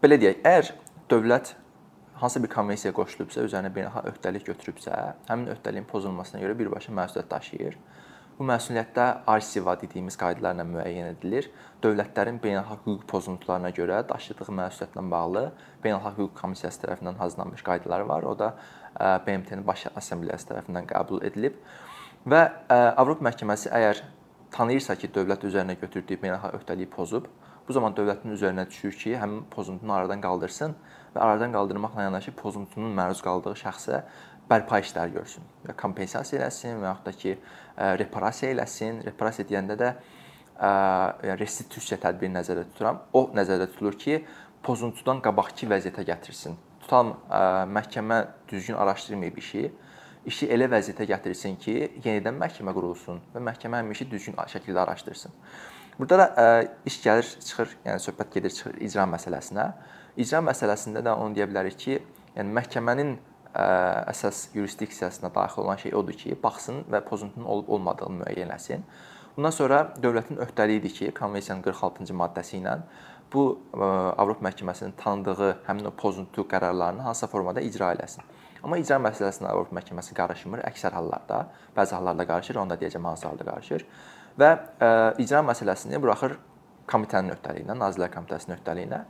Belə 0.00 0.16
deyək, 0.16 0.38
əgər 0.48 0.68
dövlət 1.12 1.50
hansısa 2.16 2.40
bir 2.40 2.48
konvensiyaya 2.48 2.94
qoşulubsa, 2.96 3.42
üzərinə 3.44 3.68
beynəlxalq 3.74 4.06
öhdəlik 4.08 4.46
götürübsə, 4.46 4.94
həmin 5.28 5.50
öhdəliyin 5.52 5.84
pozulmasına 5.90 6.40
görə 6.40 6.54
birbaşa 6.56 6.94
məsuliyyət 6.96 7.26
daşıyır. 7.28 7.76
Bu 8.38 8.46
məsuliyyətdə 8.48 9.08
ARSIVA 9.28 9.74
dediyimiz 9.82 10.16
qaydalarla 10.22 10.64
müəyyən 10.70 11.10
edilir. 11.18 11.50
Dövlətlərin 11.84 12.38
beynəlxalq 12.40 12.86
hüquq 12.86 13.04
pozuntularına 13.12 13.74
görə 13.76 13.98
daşıdığı 14.08 14.48
məsuliyyətlə 14.62 15.04
bağlı 15.12 15.44
Beynəlxalq 15.84 16.16
Hüquq 16.22 16.40
Komissiyası 16.40 16.80
tərəfindən 16.86 17.20
hazırlanmış 17.20 17.66
qaydalar 17.68 18.06
var. 18.08 18.24
O 18.24 18.32
da 18.38 18.54
BMT-nin 19.26 19.66
Baş 19.66 19.84
Assambleyası 19.92 20.48
tərəfindən 20.54 20.88
qəbul 20.88 21.20
edilib. 21.28 21.60
Və 22.24 22.40
Avropa 22.72 23.28
məhkəməsi 23.28 23.68
əgər 23.68 24.00
tanıyırsa 24.56 24.96
ki, 24.96 25.12
dövlət 25.12 25.44
üzərinə 25.44 25.76
götürdüyü 25.84 26.24
beynəlxalq 26.24 26.62
öhdəliyi 26.62 26.88
pozub, 26.88 27.28
Bu 27.70 27.74
zaman 27.76 27.94
dövlətin 27.94 28.32
üzərinə 28.34 28.64
düşür 28.66 28.96
ki, 28.98 29.10
həmin 29.14 29.44
pozuntunu 29.52 29.92
aradan 29.94 30.18
qaldırsın 30.18 30.72
və 31.14 31.20
aradan 31.22 31.52
qaldırmaqla 31.54 32.08
yanaşı 32.08 32.32
pozuntunun 32.34 32.90
məruz 32.98 33.20
qaldığı 33.22 33.52
şəxsə 33.60 34.00
bərpa 34.50 34.80
işləri 34.82 35.14
görsün. 35.14 35.46
Ya 35.68 35.76
kompensasiya 35.78 36.40
eləsin 36.40 36.80
və 36.82 36.88
yaxud 36.88 37.06
da 37.06 37.14
ki, 37.20 37.36
reparasiya 38.02 38.50
eləsin. 38.56 38.98
Reparasiya 39.06 39.46
deyəndə 39.52 39.78
də 39.78 39.92
yəni 41.28 41.38
restitusiya 41.44 42.00
tədbiri 42.02 42.34
nəzərdə 42.40 42.66
tuturam. 42.72 43.04
O 43.14 43.28
nəzərdə 43.38 43.70
tutulur 43.70 44.02
ki, 44.02 44.18
pozuntudan 44.66 45.22
qabaqki 45.22 45.70
vəziyyətə 45.70 46.08
gətirsin. 46.10 46.58
Tutalım 46.82 47.14
məhkəmə 47.78 48.24
düzgün 48.50 48.82
araşdırmayıb 48.82 49.38
işi, 49.46 49.68
işi 50.26 50.50
elə 50.56 50.66
vəziyyətə 50.74 51.06
gətirsin 51.14 51.54
ki, 51.62 51.76
yenidən 52.02 52.34
məhkəmə 52.34 52.74
qurulsun 52.74 53.22
və 53.30 53.50
məhkəmə 53.52 53.84
həmin 53.84 53.94
işi 53.94 54.10
düzgün 54.10 54.42
şəkildə 54.58 54.88
araşdırsın. 54.88 55.38
Burada 56.00 56.16
da 56.16 56.26
ə, 56.32 56.44
iş 56.88 56.94
gəlir, 57.04 57.26
çıxır, 57.44 57.72
yəni 57.84 58.00
söhbət 58.00 58.30
gedir, 58.32 58.52
çıxır 58.56 58.78
icra 58.86 59.04
məsələsinə. 59.10 59.66
İcra 60.22 60.38
məsələsində 60.46 61.02
də 61.04 61.12
onu 61.12 61.36
deyə 61.36 61.44
bilərik 61.50 61.76
ki, 61.76 61.98
yəni 62.38 62.54
məhkəmənin 62.56 63.10
ə, 63.52 63.66
əsas 64.08 64.46
yurisdiksiyasına 64.54 65.28
daxil 65.34 65.66
olan 65.66 65.76
şey 65.82 65.92
odur 66.00 66.16
ki, 66.16 66.38
baxsın 66.40 66.86
və 66.88 67.02
pozuntunun 67.04 67.50
olub-olmadığını 67.52 68.22
müəyyənləsin. 68.22 68.86
Bundan 69.36 69.52
sonra 69.52 69.82
dövlətin 70.00 70.40
öhdəliyidir 70.40 70.94
ki, 70.96 71.10
konvensiyanın 71.18 71.66
46-cı 71.68 72.16
maddəsi 72.16 72.56
ilə 72.62 72.78
bu 73.34 73.44
ə, 73.52 73.90
Avropa 74.16 74.46
məhkəməsinin 74.48 74.96
tanıdığı 75.02 75.50
həmin 75.66 75.90
o 75.90 75.92
pozuntu 76.00 76.46
qərarlarını 76.48 77.04
hansısa 77.10 77.28
formada 77.28 77.60
icra 77.60 77.92
eləsin. 77.98 78.24
Amma 78.64 78.80
icra 78.80 78.96
məsələsinə 79.04 79.52
Avropa 79.52 79.76
məhkəməsi 79.76 80.16
qarışmır 80.16 80.64
əksər 80.70 80.96
hallarda. 80.96 81.42
Bəzi 81.76 81.94
hallarda 81.98 82.26
qarışır, 82.32 82.62
onu 82.64 82.72
da 82.72 82.80
deyəcəm 82.80 83.06
hansı 83.12 83.28
halda 83.28 83.46
qarışır. 83.52 83.84
Və 84.40 84.50
ə, 84.56 84.88
icra 85.20 85.42
məsələsini 85.44 86.00
buraxır 86.00 86.36
komitənin 86.90 87.34
öhdəliyinə, 87.34 87.76
Nazirlər 87.78 88.10
Komitəsinin 88.14 88.56
öhdəliyinə 88.56 89.00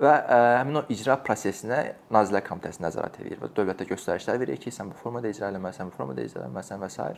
və 0.00 0.12
ə, 0.16 0.38
həmin 0.60 0.80
o 0.80 0.82
icra 0.92 1.18
prosesinə 1.24 1.80
Nazirlər 2.14 2.44
Komitəsi 2.46 2.82
nəzarət 2.84 3.20
edir 3.24 3.40
və 3.42 3.50
dövlətə 3.56 3.86
göstərişlər 3.90 4.40
verir 4.40 4.60
ki, 4.62 4.72
sən 4.74 4.90
bu 4.90 4.98
formada 4.98 5.30
icra 5.30 5.50
eləməlisən, 5.52 5.90
bu 5.90 5.98
formada 6.00 6.24
icra 6.24 6.46
eləməlisən 6.46 6.80
və 6.80 6.90
s. 6.90 7.10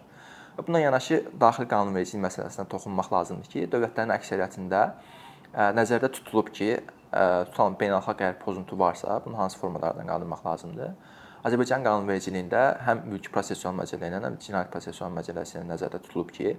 Bununla 0.58 0.82
yanaşı 0.82 1.22
daxili 1.40 1.68
qanunvericilik 1.70 2.24
məsələsinə 2.26 2.66
toxunmaq 2.72 3.12
lazımdır 3.14 3.52
ki, 3.54 3.64
dövlətlərin 3.72 4.16
əksəriyyətində 4.18 4.82
ə, 4.82 5.70
nəzərdə 5.78 6.10
tutulub 6.18 6.50
ki, 6.52 6.74
ə, 6.74 7.24
tutalım 7.52 7.78
beynəlxalq 7.80 8.20
əgər 8.26 8.38
pozuntu 8.42 8.76
varsa, 8.78 9.20
bunu 9.24 9.38
hansı 9.38 9.60
formalardan 9.62 10.10
qaldırmaq 10.10 10.44
lazımdır? 10.50 10.92
Azərbaycan 11.46 11.82
qanunvericiliyində 11.86 12.66
həm 12.86 13.06
mülki 13.10 13.32
prosessual 13.34 13.72
məcəllə 13.74 14.12
ilə, 14.12 14.20
həm 14.26 14.36
cinayət 14.44 14.68
prosessual 14.74 15.10
məcəlləsi 15.16 15.56
ilə 15.56 15.64
nəzərdə 15.72 16.02
tutulub 16.04 16.30
ki, 16.36 16.52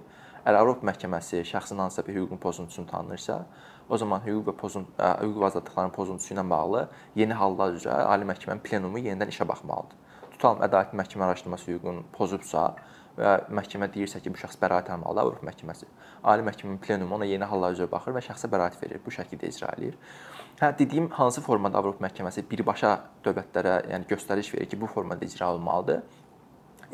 əgər 0.44 0.60
Avropa 0.60 0.86
məhkəməsi 0.90 1.42
şəxsin 1.48 1.80
hansısa 1.80 2.06
bir 2.06 2.18
hüququn 2.20 2.40
pozuntusunu 2.40 2.86
tanınırsa, 2.86 3.38
o 3.88 3.98
zaman 3.98 4.20
hüquq 4.24 4.48
və 4.48 4.56
pozun 4.60 4.86
hüquq 4.98 5.38
və 5.40 5.50
azadlıqların 5.50 5.92
pozuntusu 5.96 6.34
ilə 6.34 6.44
bağlı 6.50 6.88
yeni 7.16 7.36
hallar 7.40 7.76
üzrə 7.76 8.02
Ali 8.14 8.28
Məhkəmənin 8.28 8.62
plenumu 8.64 9.00
yenidən 9.00 9.32
işə 9.32 9.48
baxmalıdır. 9.48 9.96
Tutalım 10.34 10.64
ədalət 10.66 10.92
məhkəmə 11.00 11.28
araşdırması 11.28 11.70
hüququnu 11.70 12.04
pozubsa 12.12 12.74
və 13.18 13.34
məhkəmə 13.54 13.88
deyirsə 13.94 14.20
ki, 14.22 14.32
bu 14.34 14.40
şəxs 14.40 14.58
bəraət 14.58 14.90
almalıdır 14.90 15.22
Avropa 15.22 15.46
məhkəməsi. 15.46 15.86
Ali 16.26 16.42
Məhkəmənin 16.46 16.80
plenumu 16.82 17.14
ona 17.14 17.28
yeni 17.28 17.46
hallar 17.46 17.76
üzrə 17.76 17.86
baxır 17.90 18.16
və 18.16 18.22
şəxsə 18.26 18.50
bəraət 18.50 18.80
verir. 18.82 19.02
Bu 19.04 19.14
şəkildə 19.14 19.50
icra 19.52 19.70
eləyir. 19.76 19.94
Hə, 20.58 20.72
dediyim 20.78 21.06
hansı 21.14 21.44
formada 21.44 21.78
Avropa 21.78 22.02
məhkəməsi 22.08 22.42
birbaşa 22.50 22.96
dövlətlərə, 23.24 23.76
yəni 23.92 24.10
göstəriş 24.10 24.50
verir 24.56 24.70
ki, 24.72 24.80
bu 24.80 24.90
formada 24.90 25.26
icra 25.26 25.52
olunmalıdır. 25.54 26.02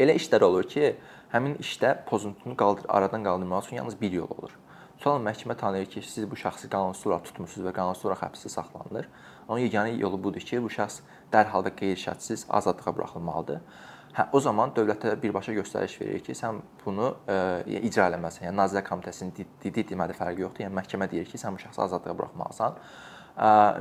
Elə 0.00 0.16
işlər 0.20 0.44
olur 0.44 0.68
ki, 0.68 0.92
həmin 1.32 1.56
işdə 1.62 1.94
pozuntunu 2.08 2.56
qaldır, 2.56 2.88
aradan 2.88 3.24
qaldırmaq 3.24 3.66
üçün 3.66 3.76
yalnız 3.76 4.00
bir 4.00 4.12
yol 4.12 4.30
olur. 4.38 4.56
Tutalım 4.98 5.24
məhkəmə 5.24 5.56
tanıyır 5.56 5.86
ki, 5.88 6.02
siz 6.04 6.26
bu 6.30 6.36
şəxsi 6.36 6.68
qanunsuz 6.68 7.06
olaraq 7.06 7.28
tutmusunuz 7.30 7.68
və 7.68 7.72
qanunsuz 7.72 8.04
olaraq 8.04 8.26
həbsdə 8.26 8.50
saxlanılır. 8.52 9.06
Onun 9.48 9.62
yeganə 9.62 9.94
yolu 9.96 10.18
budur 10.22 10.44
ki, 10.44 10.60
bu 10.60 10.68
şəxs 10.68 11.00
dərhal 11.32 11.64
və 11.64 11.72
qeyri-şərtsiz 11.78 12.44
azadlığa 12.58 12.94
buraxılmalıdır. 12.98 13.62
Hə, 14.10 14.26
o 14.34 14.40
zaman 14.44 14.74
dövlətə 14.76 15.14
birbaşa 15.22 15.54
göstəriş 15.56 15.94
verir 16.02 16.20
ki, 16.26 16.34
sən 16.36 16.60
bunu 16.84 17.14
e, 17.30 17.78
icra 17.78 18.10
eləməlisən. 18.10 18.48
Yəni 18.48 18.58
Nazirlər 18.58 18.84
Komitəsinin 18.90 19.32
dediyi 19.62 19.86
deməli 19.94 20.18
fərqi 20.18 20.44
yoxdur. 20.44 20.66
Yəni 20.66 20.76
məhkəmə 20.82 21.08
deyir 21.14 21.30
ki, 21.30 21.40
sən 21.40 21.56
bu 21.56 21.62
şəxsi 21.62 21.80
azadlığa 21.86 22.18
buraxmalısan. 22.18 22.78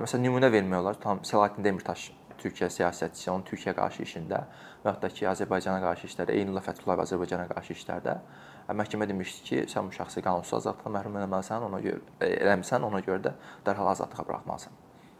Məsələn, 0.05 0.23
nümunə 0.23 0.53
vermək 0.53 0.85
olar. 0.85 1.01
Tam 1.01 1.25
Selahattin 1.25 1.65
Demirtaş 1.65 2.11
Türkiyə 2.41 2.69
siyasətçisi, 2.74 3.29
onun 3.31 3.46
Türkiyə 3.48 3.74
qarşı 3.77 4.03
işində 4.05 4.43
və 4.84 4.93
hətta 4.93 5.10
ki, 5.13 5.28
Azərbaycana 5.32 5.80
qarşı 5.84 6.10
işlərdə, 6.10 6.36
Eynullah 6.39 6.65
Fəthullayev 6.65 7.04
Azərbaycana 7.06 7.47
qarşı 7.52 7.75
işlərdə 7.78 8.17
məhkəmə 8.80 9.08
demişdi 9.10 9.45
ki, 9.47 9.63
sən 9.71 9.89
bu 9.89 9.95
şəxsi 9.95 10.21
qanunsuz 10.25 10.60
azadlıqdan 10.60 10.95
məhrum 10.97 11.17
etməlisən, 11.21 11.65
ona 11.69 11.80
görə 11.84 12.02
e, 12.21 12.30
eləmisən, 12.43 12.86
ona 12.86 13.02
görə 13.06 13.23
də 13.30 13.34
dərhal 13.65 13.89
azadlığa 13.93 14.28
buraxmalısan. 14.28 14.78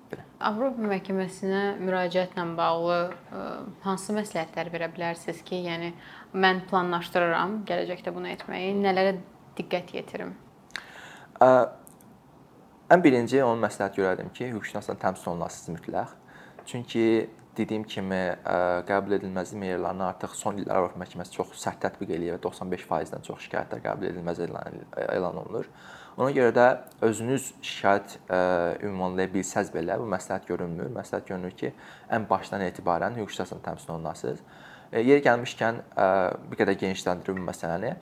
Belə. 0.10 0.26
Avropa 0.50 0.86
məhkəməsinə 0.92 1.64
müraciətlə 1.82 2.46
bağlı 2.58 3.00
ə, 3.00 3.10
e, 3.42 3.42
hansı 3.86 4.16
məsləhətlər 4.18 4.72
verə 4.74 4.92
bilərsiniz 4.94 5.42
ki, 5.46 5.64
yəni 5.70 5.92
mən 6.38 6.64
planlaşdırıram 6.70 7.64
gələcəkdə 7.70 8.14
bunu 8.14 8.32
etməyi, 8.36 8.72
nələrə 8.86 9.18
diqqət 9.58 9.96
yetirim? 9.98 10.38
Ə, 11.42 11.50
Ən 12.90 13.04
birinci 13.06 13.38
onu 13.46 13.62
məsləhət 13.62 14.00
görərdim 14.00 14.32
ki, 14.34 14.48
hüquqşünasla 14.50 14.96
təmsil 14.98 15.30
olunasınız 15.30 15.76
mütləq. 15.76 16.14
Çünki 16.70 17.30
dediyim 17.58 17.84
kimi 17.84 18.20
qəbul 18.88 19.16
edilməzlik 19.18 19.60
meyarlarını 19.60 20.06
artıq 20.06 20.36
son 20.38 20.60
illər 20.62 20.78
Avropa 20.78 21.00
məhkəməsi 21.02 21.34
çox 21.34 21.56
sərt 21.58 21.82
tətbiq 21.82 22.12
eləyir 22.14 22.38
və 22.38 22.44
95%-dən 22.44 23.26
çox 23.26 23.48
şikayətlər 23.48 23.82
qəbul 23.88 24.06
edilməz 24.12 24.44
elan 24.46 25.40
olunur. 25.42 25.66
Ona 26.20 26.30
görə 26.36 26.54
də 26.54 26.68
özünüz 27.08 27.50
şikayət 27.64 28.16
ünvanlaya 28.86 29.32
bilsəz 29.34 29.74
belə 29.74 29.98
bu 30.00 30.06
məsləhət 30.14 30.48
görünmür. 30.52 30.94
Məsləhət 30.94 31.32
görünür 31.32 31.58
ki, 31.58 31.74
ən 32.12 32.30
başdan 32.30 32.62
etibarən 32.68 33.18
hüquqşünasla 33.18 33.60
təmsil 33.66 33.96
olunasınız. 33.96 34.46
Yeri 34.94 35.26
gəlmişkən 35.26 35.84
bir 36.52 36.62
qədər 36.62 36.80
genişləndirir 36.86 37.38
bu 37.40 37.50
məsələni. 37.50 37.94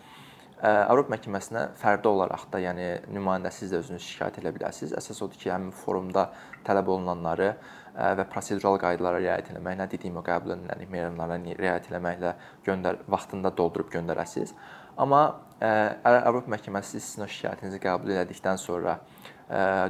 Avropa 0.66 1.14
məhkəməsinə 1.14 1.68
fərdi 1.78 2.10
olaraq 2.10 2.48
da, 2.50 2.58
yəni 2.64 2.88
nümayəndəsiz 3.14 3.70
də 3.70 3.84
özünüz 3.84 4.06
şikayət 4.10 4.40
edə 4.42 4.54
bilərsiniz. 4.56 4.96
Əsas 4.98 5.22
odur 5.22 5.38
ki, 5.38 5.52
həmin 5.54 5.70
forumda 5.86 6.32
tələb 6.66 6.90
olunanları 6.90 7.52
və 7.98 8.26
prosedural 8.30 8.78
qaydalara 8.82 9.18
riayət 9.22 9.52
etməklə, 9.56 9.88
dediyim 9.90 10.20
o 10.20 10.24
qəbul 10.26 10.54
edilən 10.54 10.84
meyarlarına 10.94 11.56
riayət 11.58 11.90
etməklə 11.90 12.36
göndər 12.68 13.00
vaxtında 13.10 13.50
doldurub 13.58 13.90
göndərəsiniz. 13.94 14.54
Amma 14.98 15.24
Avropa 16.06 16.52
məhkəməsi 16.54 17.00
sizin 17.02 17.26
o 17.26 17.30
şikayətinizi 17.32 17.82
qəbul 17.82 18.14
etdikdən 18.22 18.62
sonra 18.62 19.00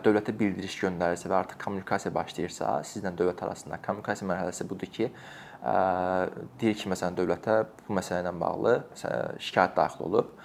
dövlətə 0.06 0.32
bildiriş 0.38 0.78
göndərirsə 0.84 1.28
və 1.32 1.36
artıq 1.42 1.60
kommunikasiya 1.64 2.14
başlayırsa, 2.16 2.78
sizlə 2.88 3.12
dövlət 3.18 3.44
arasında 3.44 3.80
kommunikasiya 3.84 4.30
mərhələsi 4.30 4.68
budur 4.70 4.92
ki, 4.94 5.10
deyir 6.62 6.78
ki, 6.78 6.88
məsələn, 6.94 7.18
dövlətə 7.18 7.56
bu 7.88 7.98
məsələ 7.98 8.22
ilə 8.24 8.34
bağlı 8.40 8.76
şikayət 9.42 9.76
daxil 9.80 10.06
olub 10.08 10.36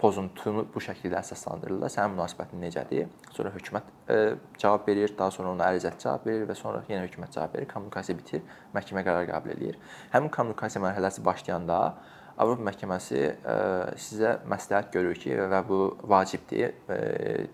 pozuntunu 0.00 0.64
bu 0.74 0.80
şəkildə 0.82 1.18
əsaslandırırlar. 1.20 1.92
Sənin 1.92 2.14
münasibətin 2.16 2.62
necədir? 2.64 3.10
Sonra 3.36 3.52
hökumət 3.54 3.90
e, 4.08 4.18
cavab 4.60 4.88
verir, 4.88 5.12
daha 5.18 5.34
sonra 5.34 5.52
ona 5.52 5.68
ərizəçi 5.72 6.00
cavab 6.04 6.24
verir 6.28 6.46
və 6.48 6.56
sonra 6.58 6.80
yenə 6.88 7.04
hökumət 7.04 7.36
cavab 7.36 7.56
verir. 7.56 7.68
Kommunikasiya 7.70 8.16
bitir, 8.18 8.46
məhkəmə 8.76 9.04
qərar 9.06 9.28
qəbul 9.28 9.54
eləyir. 9.56 9.76
Həmin 10.14 10.32
kommunikasiya 10.32 10.82
mərhələsi 10.86 11.24
başlayanda 11.26 11.80
Avropa 12.40 12.64
məhkəməsi 12.70 13.18
e, 13.20 13.56
sizə 14.00 14.36
məsləhət 14.48 14.94
görür 14.94 15.18
ki, 15.20 15.34
və 15.52 15.60
bu 15.68 15.80
vacibdir, 16.08 16.72
e, 16.88 17.00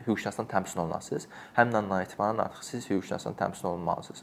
hüquqşünasdan 0.07 0.47
təmsil 0.51 0.85
olunasınız. 0.85 1.27
Həmin 1.57 1.81
andan 1.81 2.05
etibarən 2.07 2.45
artıq 2.45 2.63
siz 2.69 2.87
hüquqşünasdan 2.91 3.35
təmsil 3.41 3.73
olunmalısınız. 3.73 4.23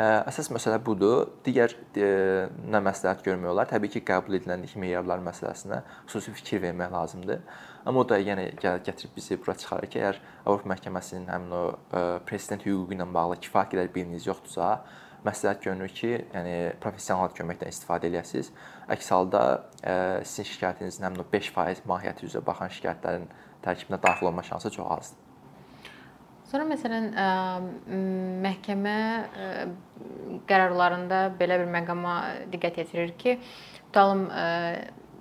Əsas 0.00 0.48
məsələ 0.54 0.78
budur. 0.80 1.26
Digər 1.44 1.74
nə 1.92 2.80
məsləhət 2.80 3.24
görmək 3.26 3.50
olar? 3.50 3.68
Təbii 3.68 3.90
ki, 3.92 4.00
qəbul 4.08 4.38
edilənlik 4.38 4.72
meyarları 4.80 5.24
məsələsinə 5.26 5.82
xüsusi 6.06 6.32
fikir 6.38 6.62
vermək 6.62 6.94
lazımdır. 6.94 7.42
Amma 7.84 8.00
o 8.00 8.06
da 8.08 8.16
yenə 8.20 8.46
gətirib 8.62 9.12
bizi 9.16 9.36
bura 9.40 9.56
çıxarır 9.60 9.90
ki, 9.92 10.00
əgər 10.00 10.20
Avropa 10.46 10.70
məhkəməsinin 10.72 11.28
həmin 11.28 11.52
o 11.52 11.62
prezident 12.28 12.64
hüququ 12.64 12.96
ilə 12.96 13.08
bağlı 13.12 13.40
kifayət 13.44 13.74
qədər 13.74 13.92
bilginiz 13.92 14.28
yoxdursa, 14.30 14.70
məsləhət 15.26 15.64
görünür 15.66 15.92
ki, 15.94 16.12
yəni 16.34 16.54
professional 16.82 17.32
köməkdən 17.36 17.72
istifadə 17.72 18.08
eləyəsiniz. 18.10 18.52
Əks 18.94 19.10
halda 19.14 19.42
sizin 20.24 20.48
şikayətinizin 20.52 21.06
həmin 21.06 21.24
o 21.24 21.26
5% 21.32 21.88
mahiyyəti 21.90 22.28
üzrə 22.28 22.44
baxan 22.46 22.72
şikayətlərin 22.76 23.26
tərkibinə 23.64 24.00
daxil 24.02 24.30
olma 24.30 24.44
şansı 24.46 24.72
çox 24.76 24.94
azdır. 24.96 25.26
Sonra 26.50 26.64
məsələn 26.66 27.12
ə, 27.14 27.26
məhkəmə 28.42 28.94
ə, 29.22 29.50
qərarlarında 30.50 31.20
belə 31.38 31.60
bir 31.60 31.68
məqama 31.70 32.14
diqqət 32.50 32.80
yetirir 32.82 33.12
ki, 33.20 33.36
tutalım 33.84 34.24
ə, 34.34 34.48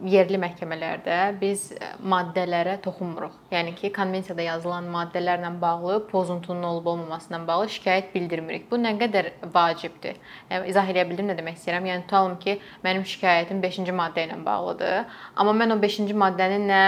yerli 0.07 0.38
məhkəmələrdə 0.39 1.15
biz 1.41 1.73
maddələrə 1.99 2.77
toxunmuruq. 2.83 3.33
Yəni 3.51 3.73
ki, 3.75 3.91
konvensiyada 3.95 4.45
yazılan 4.45 4.88
maddələrlə 4.93 5.49
bağlı 5.62 5.97
pozuntunun 6.07 6.63
olub-olmamasına 6.69 7.41
bağlı 7.47 7.67
şikayət 7.75 8.13
bildirmirik. 8.13 8.69
Bu 8.71 8.79
nə 8.79 8.93
qədər 9.01 9.31
vacibdir? 9.53 10.15
Yəni 10.51 10.71
izah 10.71 10.88
edə 10.93 11.03
bildim 11.09 11.27
nə 11.31 11.35
demək 11.38 11.59
istəyirəm? 11.59 11.89
Yəni 11.91 12.05
tutalım 12.07 12.38
ki, 12.39 12.57
mənim 12.85 13.03
şikayətim 13.12 13.59
5-ci 13.63 13.95
maddə 13.99 14.27
ilə 14.29 14.39
bağlıdır, 14.45 15.19
amma 15.35 15.57
mən 15.63 15.75
o 15.75 15.79
5-ci 15.83 16.15
maddəni 16.15 16.62
nə 16.63 16.83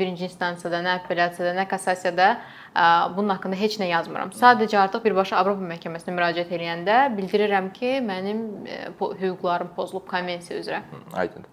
1-ci 0.00 0.28
instansiyada, 0.28 0.82
nə 0.82 0.98
apellyasiyada, 0.98 1.54
nə 1.60 1.68
kassasiyada 1.70 2.28
bunun 3.14 3.36
haqqında 3.36 3.56
heç 3.58 3.78
nə 3.80 3.88
yazmıram. 3.92 4.34
Sadəcə 4.34 4.82
artıq 4.82 5.06
birbaşa 5.06 5.38
Avropa 5.40 5.64
məhkəməsinə 5.72 6.14
müraciət 6.14 6.52
edəndə 6.58 7.00
bildirirəm 7.16 7.72
ki, 7.74 7.98
mənim 8.06 8.44
hüquqlarım 8.98 9.74
pozulub 9.78 10.06
konvensiya 10.10 10.60
üzrə. 10.60 10.82
Aydındır. 11.14 11.50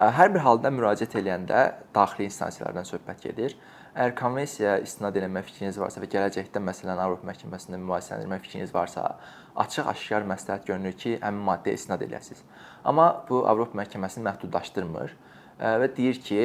Hər 0.00 0.30
bir 0.32 0.40
halda 0.40 0.70
müraciət 0.72 1.12
edəndə 1.20 1.58
daxili 1.92 2.24
instansiyalardan 2.30 2.86
söhbət 2.88 3.18
gedir. 3.26 3.52
Əgər 3.92 4.14
konvensiyaya 4.16 4.78
istinad 4.80 5.18
etmək 5.20 5.50
fikriniz 5.50 5.76
varsa 5.76 6.00
və 6.00 6.08
gələcəkdə 6.08 6.62
məsələn 6.64 7.02
Avropa 7.04 7.28
məhkəməsində 7.28 7.76
mübahisələndirmək 7.82 8.46
fikriniz 8.46 8.72
varsa, 8.72 9.18
açıq-aşkar 9.60 10.24
məsləhət 10.30 10.64
görünür 10.70 10.96
ki, 10.96 11.18
həmin 11.20 11.44
maddəyə 11.50 11.76
istinad 11.76 12.06
edəsiniz. 12.06 12.40
Amma 12.80 13.10
bu 13.28 13.42
Avropa 13.50 13.76
məhkəməsini 13.82 14.24
məhdudlaşdırmır 14.24 15.12
və 15.60 15.92
deyir 15.98 16.22
ki, 16.24 16.40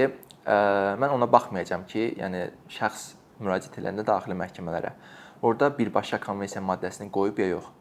mən 1.00 1.16
ona 1.16 1.32
baxmayacağam 1.32 1.88
ki, 1.88 2.10
yəni 2.20 2.50
şəxs 2.76 3.08
müraciət 3.40 3.80
edəndə 3.80 4.04
daxili 4.04 4.36
məhkəmələrə 4.36 4.92
orada 5.40 5.72
birbaşa 5.80 6.20
konvensiya 6.28 6.60
maddəsini 6.60 7.08
qoyub 7.08 7.40
ya 7.40 7.54
yox. 7.56 7.72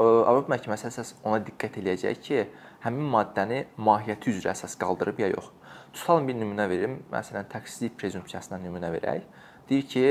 Avropa 0.00 0.54
məhkəməsi 0.54 0.86
əsas 0.88 1.16
ona 1.26 1.42
diqqət 1.44 1.82
eləyəcək 1.82 2.22
ki, 2.24 2.44
həmin 2.84 3.08
maddəni 3.12 3.64
mahiyyəti 3.76 4.32
üzrə 4.32 4.54
əsas 4.54 4.76
qaldırıb 4.80 5.20
ya 5.20 5.30
yox. 5.34 5.50
Tutalım 5.92 6.28
bir 6.28 6.38
nümunə 6.38 6.68
verim. 6.70 7.00
Məsələn, 7.12 7.48
təqsizlik 7.50 7.96
prezumpsiyasından 8.00 8.62
nümunə 8.64 8.92
verək. 8.94 9.26
Deyir 9.68 9.86
ki, 9.90 10.04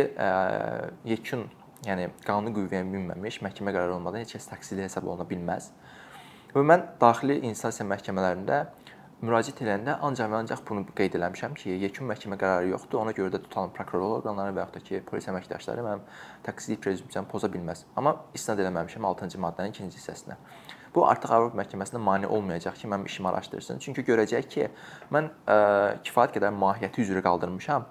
yekun, 1.07 1.47
yəni 1.87 2.09
qanuni 2.25 2.53
qüvvəyə 2.55 2.83
minməmiş 2.87 3.41
məhkəmə 3.45 3.73
qərarı 3.75 3.95
olmadan 3.95 4.23
heç 4.23 4.35
kəs 4.35 4.49
təqsirli 4.51 4.85
hesab 4.85 5.07
oluna 5.07 5.27
bilməz. 5.27 5.71
Və 6.53 6.63
mən 6.65 6.85
daxili 7.01 7.39
instansiya 7.47 7.87
məhkəmələrində 7.89 8.63
müraciət 9.19 9.59
edəndə 9.65 9.97
ancaq 10.05 10.29
və 10.31 10.39
ancaq 10.43 10.63
bunu 10.67 10.85
qeyd 10.95 11.17
eləmişəm 11.19 11.55
ki, 11.59 11.75
yekun 11.83 12.07
məhkəmə 12.07 12.37
qərarı 12.39 12.71
yoxdur. 12.71 13.01
Ona 13.01 13.13
görə 13.15 13.33
də 13.35 13.41
tutalım 13.43 13.73
prokuror 13.75 14.19
orqanları 14.19 14.55
və 14.55 14.63
yaxud 14.63 14.79
da 14.79 14.83
ki, 14.87 15.01
polis 15.09 15.27
əməkdaşları 15.31 15.83
mənim 15.85 16.03
təqsirlik 16.47 16.81
prezumpsiyamı 16.85 17.27
poza 17.31 17.51
bilməz. 17.51 17.83
Amma 17.99 18.15
istinad 18.33 18.63
eləməmişəm 18.63 19.07
6-cı 19.11 19.41
maddənin 19.43 19.75
2-ci 19.75 19.99
hissəsinə. 19.99 20.39
Bu 20.95 21.05
artıq 21.05 21.31
Avropa 21.35 21.59
məhkəməsində 21.59 22.01
mane 22.01 22.27
olmayacaq 22.27 22.77
ki, 22.81 22.89
mənim 22.89 23.05
işimi 23.05 23.29
araşdırsın. 23.29 23.81
Çünki 23.83 24.05
görəcək 24.07 24.51
ki, 24.53 24.67
mən 25.13 25.29
ə, 25.45 25.57
kifayət 26.05 26.37
qədər 26.37 26.55
mahiyyəti 26.55 27.03
üzrə 27.05 27.21
qaldırmışam 27.25 27.85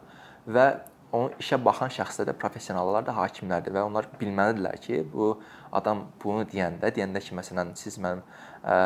və 0.49 0.69
onun 1.13 1.33
işə 1.41 1.57
baxan 1.65 1.93
şəxslər 1.93 2.29
də 2.29 2.35
professionallar 2.37 3.07
da 3.07 3.15
hakimlərdir 3.17 3.73
və 3.73 3.85
onlar 3.87 4.09
bilməlidirlər 4.21 4.77
ki, 4.85 5.01
bu 5.13 5.31
adam 5.73 6.05
bunu 6.23 6.45
deyəndə, 6.51 6.91
deyəndə 6.97 7.23
ki, 7.25 7.37
məsələn, 7.39 7.73
siz 7.81 7.97
mənim 8.03 8.21
ə, 8.61 8.77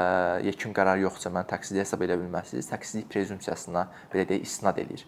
yekun 0.47 0.77
qərar 0.77 1.03
yoxsa 1.03 1.33
mən 1.35 1.49
təqsirli 1.51 1.83
hesab 1.83 2.05
edə 2.07 2.19
bilməzsiniz, 2.21 2.69
təqsirlik 2.71 3.11
prezumpsiyasına 3.11 3.89
belə 4.13 4.29
deyək 4.29 4.47
istinad 4.47 4.79
eləyir. 4.85 5.03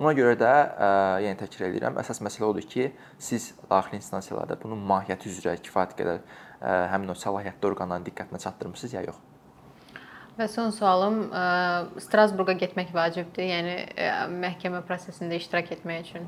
Ona 0.00 0.10
görə 0.16 0.38
də 0.40 0.50
ə, 0.50 0.88
yenə 1.22 1.36
təkrar 1.38 1.68
edirəm, 1.68 2.00
əsas 2.00 2.18
məsələ 2.24 2.48
odur 2.48 2.64
ki, 2.66 2.88
siz 3.22 3.52
daxili 3.68 4.00
instansiyalarda 4.00 4.56
bunun 4.62 4.80
mahiyyəti 4.88 5.30
üzrə 5.30 5.54
kifayət 5.62 5.94
qədər 6.00 6.24
həmin 6.64 7.12
o 7.12 7.16
səlahiyyətli 7.18 7.70
orqanların 7.70 8.08
diqqətinə 8.08 8.40
çatdırmısınız 8.40 8.96
ya 8.96 9.04
yox. 9.10 9.22
Və 10.34 10.48
son 10.50 10.72
sualım, 10.74 11.28
Strasburqa 12.02 12.56
getmək 12.58 12.88
vacibdir? 12.90 13.44
Yəni 13.52 13.74
məhkəmə 14.42 14.80
prosesində 14.88 15.36
iştirak 15.38 15.70
etmək 15.76 16.08
üçün? 16.08 16.24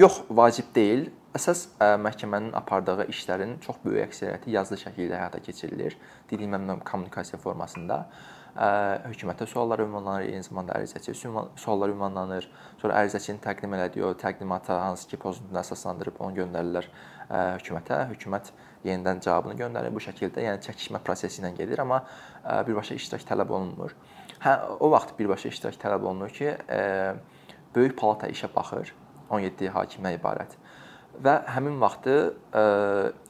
Yox, 0.00 0.22
vacib 0.30 0.70
deyil. 0.72 1.10
Əsas 1.36 1.66
məhkəmənin 2.00 2.54
apardığı 2.56 3.10
işlərin 3.12 3.58
çox 3.60 3.82
böyük 3.82 4.06
əksəriyyəti 4.06 4.54
yazılı 4.54 4.78
şəkildə 4.86 5.18
həyata 5.20 5.42
keçirilir. 5.44 5.98
Dediyim 6.30 6.56
kimi 6.56 6.78
kommunikasiya 6.80 7.36
formasında 7.42 8.06
hökumətə 8.56 9.44
suallar 9.50 9.82
ünvanlanır, 9.84 10.30
eyni 10.30 10.46
zamanda 10.46 10.78
ərizəçiyə 10.78 11.42
suallar 11.60 11.92
ünvanlanır. 11.92 12.48
Sonra 12.80 13.02
ərizəçinin 13.02 13.42
təqdim 13.44 13.76
elədiyi 13.76 14.06
o 14.08 14.14
təqdimata 14.16 14.78
hansı 14.80 15.10
ki 15.10 15.20
pozuntusuna 15.20 15.60
əsaslandırıb 15.60 16.22
onu 16.24 16.40
göndərirlər 16.40 16.88
hökumətə. 17.28 18.06
Hökumət 18.14 18.48
yenidən 18.86 19.22
cavabını 19.24 19.56
göndərir. 19.60 19.94
Bu 19.94 20.02
şəkildə, 20.02 20.44
yəni 20.46 20.62
çəkişmə 20.64 21.02
prosesi 21.04 21.42
ilə 21.42 21.52
gedir, 21.56 21.82
amma 21.84 22.02
birbaşa 22.66 22.98
iştirak 22.98 23.26
tələb 23.28 23.52
olunmur. 23.52 23.96
Hə, 24.44 24.54
o 24.80 24.90
vaxt 24.92 25.16
birbaşa 25.18 25.52
iştirak 25.52 25.80
tələb 25.82 26.06
olunur 26.06 26.32
ki, 26.34 26.54
böyük 27.74 27.98
palata 27.98 28.30
işə 28.32 28.50
baxır. 28.54 28.94
17 29.30 29.72
hakimdən 29.74 30.20
ibarət. 30.20 30.54
Və 31.22 31.40
həmin 31.48 31.80
vaxtı 31.80 32.16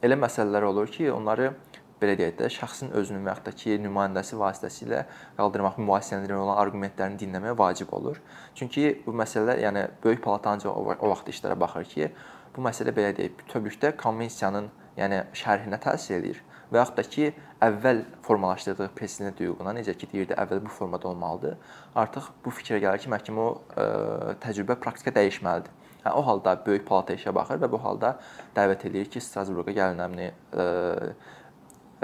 elə 0.05 0.17
məsələlər 0.19 0.67
olur 0.67 0.91
ki, 0.91 1.07
onları 1.11 1.53
belə 2.01 2.13
deyək 2.19 2.35
də, 2.37 2.49
şəxsin 2.53 2.91
özünün 2.99 3.23
və 3.25 3.31
yaxud 3.31 3.47
da 3.47 3.53
ki, 3.57 3.77
nümayəndəsi 3.81 4.37
vasitəsilə 4.37 5.03
qaldırmaq 5.39 5.79
mübahisələndirmə 5.81 6.43
olan 6.43 6.59
arqumentlərini 6.61 7.17
dinləmək 7.23 7.55
vacib 7.57 7.93
olur. 7.97 8.19
Çünki 8.59 9.01
bu 9.05 9.15
məsələlər, 9.17 9.63
yəni 9.65 9.85
böyük 10.03 10.21
palata 10.23 10.53
ancaq 10.53 10.77
o 10.77 11.09
vaxt 11.09 11.31
işlərə 11.33 11.57
baxır 11.59 11.87
ki, 11.93 12.11
bu 12.55 12.65
məsələ 12.65 12.93
belə 12.93 13.15
deyək, 13.17 13.39
bütövlükdə 13.41 13.95
konvensiyanın, 13.97 14.69
yəni 14.97 15.23
şərhinə 15.37 15.79
təsir 15.81 16.17
eləyir 16.19 16.43
və 16.71 16.81
yaxud 16.81 16.97
da 16.97 17.03
ki, 17.07 17.31
əvvəl 17.63 18.03
formalaşdırdığı 18.25 18.89
prezident 18.97 19.39
hüququna 19.41 19.73
necə 19.77 19.95
ki, 19.97 20.09
deyirdi, 20.11 20.35
əvvəl 20.37 20.61
bu 20.65 20.73
formada 20.73 21.07
olmalıdır. 21.09 21.57
Artıq 21.95 22.29
bu 22.45 22.53
fikrə 22.53 22.79
gəlir 22.83 23.01
ki, 23.01 23.11
məhkəmə 23.13 23.43
o 23.43 23.49
ə, 23.55 23.85
e, 23.85 24.37
təcrübə 24.43 24.77
praktika 24.83 25.13
dəyişməlidir. 25.15 25.73
Hə, 26.03 26.13
o 26.13 26.23
halda 26.27 26.57
böyük 26.65 26.85
palata 26.87 27.15
işə 27.17 27.33
baxır 27.35 27.61
və 27.63 27.71
bu 27.71 27.79
halda 27.83 28.17
dəvət 28.55 28.87
eləyir 28.89 29.11
ki, 29.13 29.23
Strasburqa 29.23 29.75
gəlin 29.77 30.03
həmin 30.03 30.25
ə, 30.27 30.67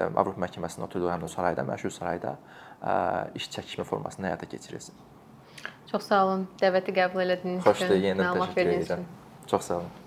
Avropa 0.04 0.42
məhkəməsinin 0.42 0.88
oturduğu 0.88 1.12
həmin 1.12 1.30
sarayda, 1.30 1.66
məşhur 1.68 1.94
sarayda 1.94 2.38
ə, 2.82 2.96
iş 3.38 3.52
çəkişmə 3.58 3.86
formasında 3.90 4.32
həyata 4.32 4.50
keçirilsin. 4.50 4.96
Çox 5.92 6.08
sağ 6.10 6.24
olun. 6.26 6.48
Dəvəti 6.62 6.96
qəbul 6.96 7.28
elədiyiniz 7.28 7.68
üçün, 7.76 8.00
məlumat 8.24 8.56
verdiyiniz 8.58 8.90
üçün. 8.90 9.06
Çox 9.52 9.70
sağ 9.70 9.84
olun. 9.84 10.03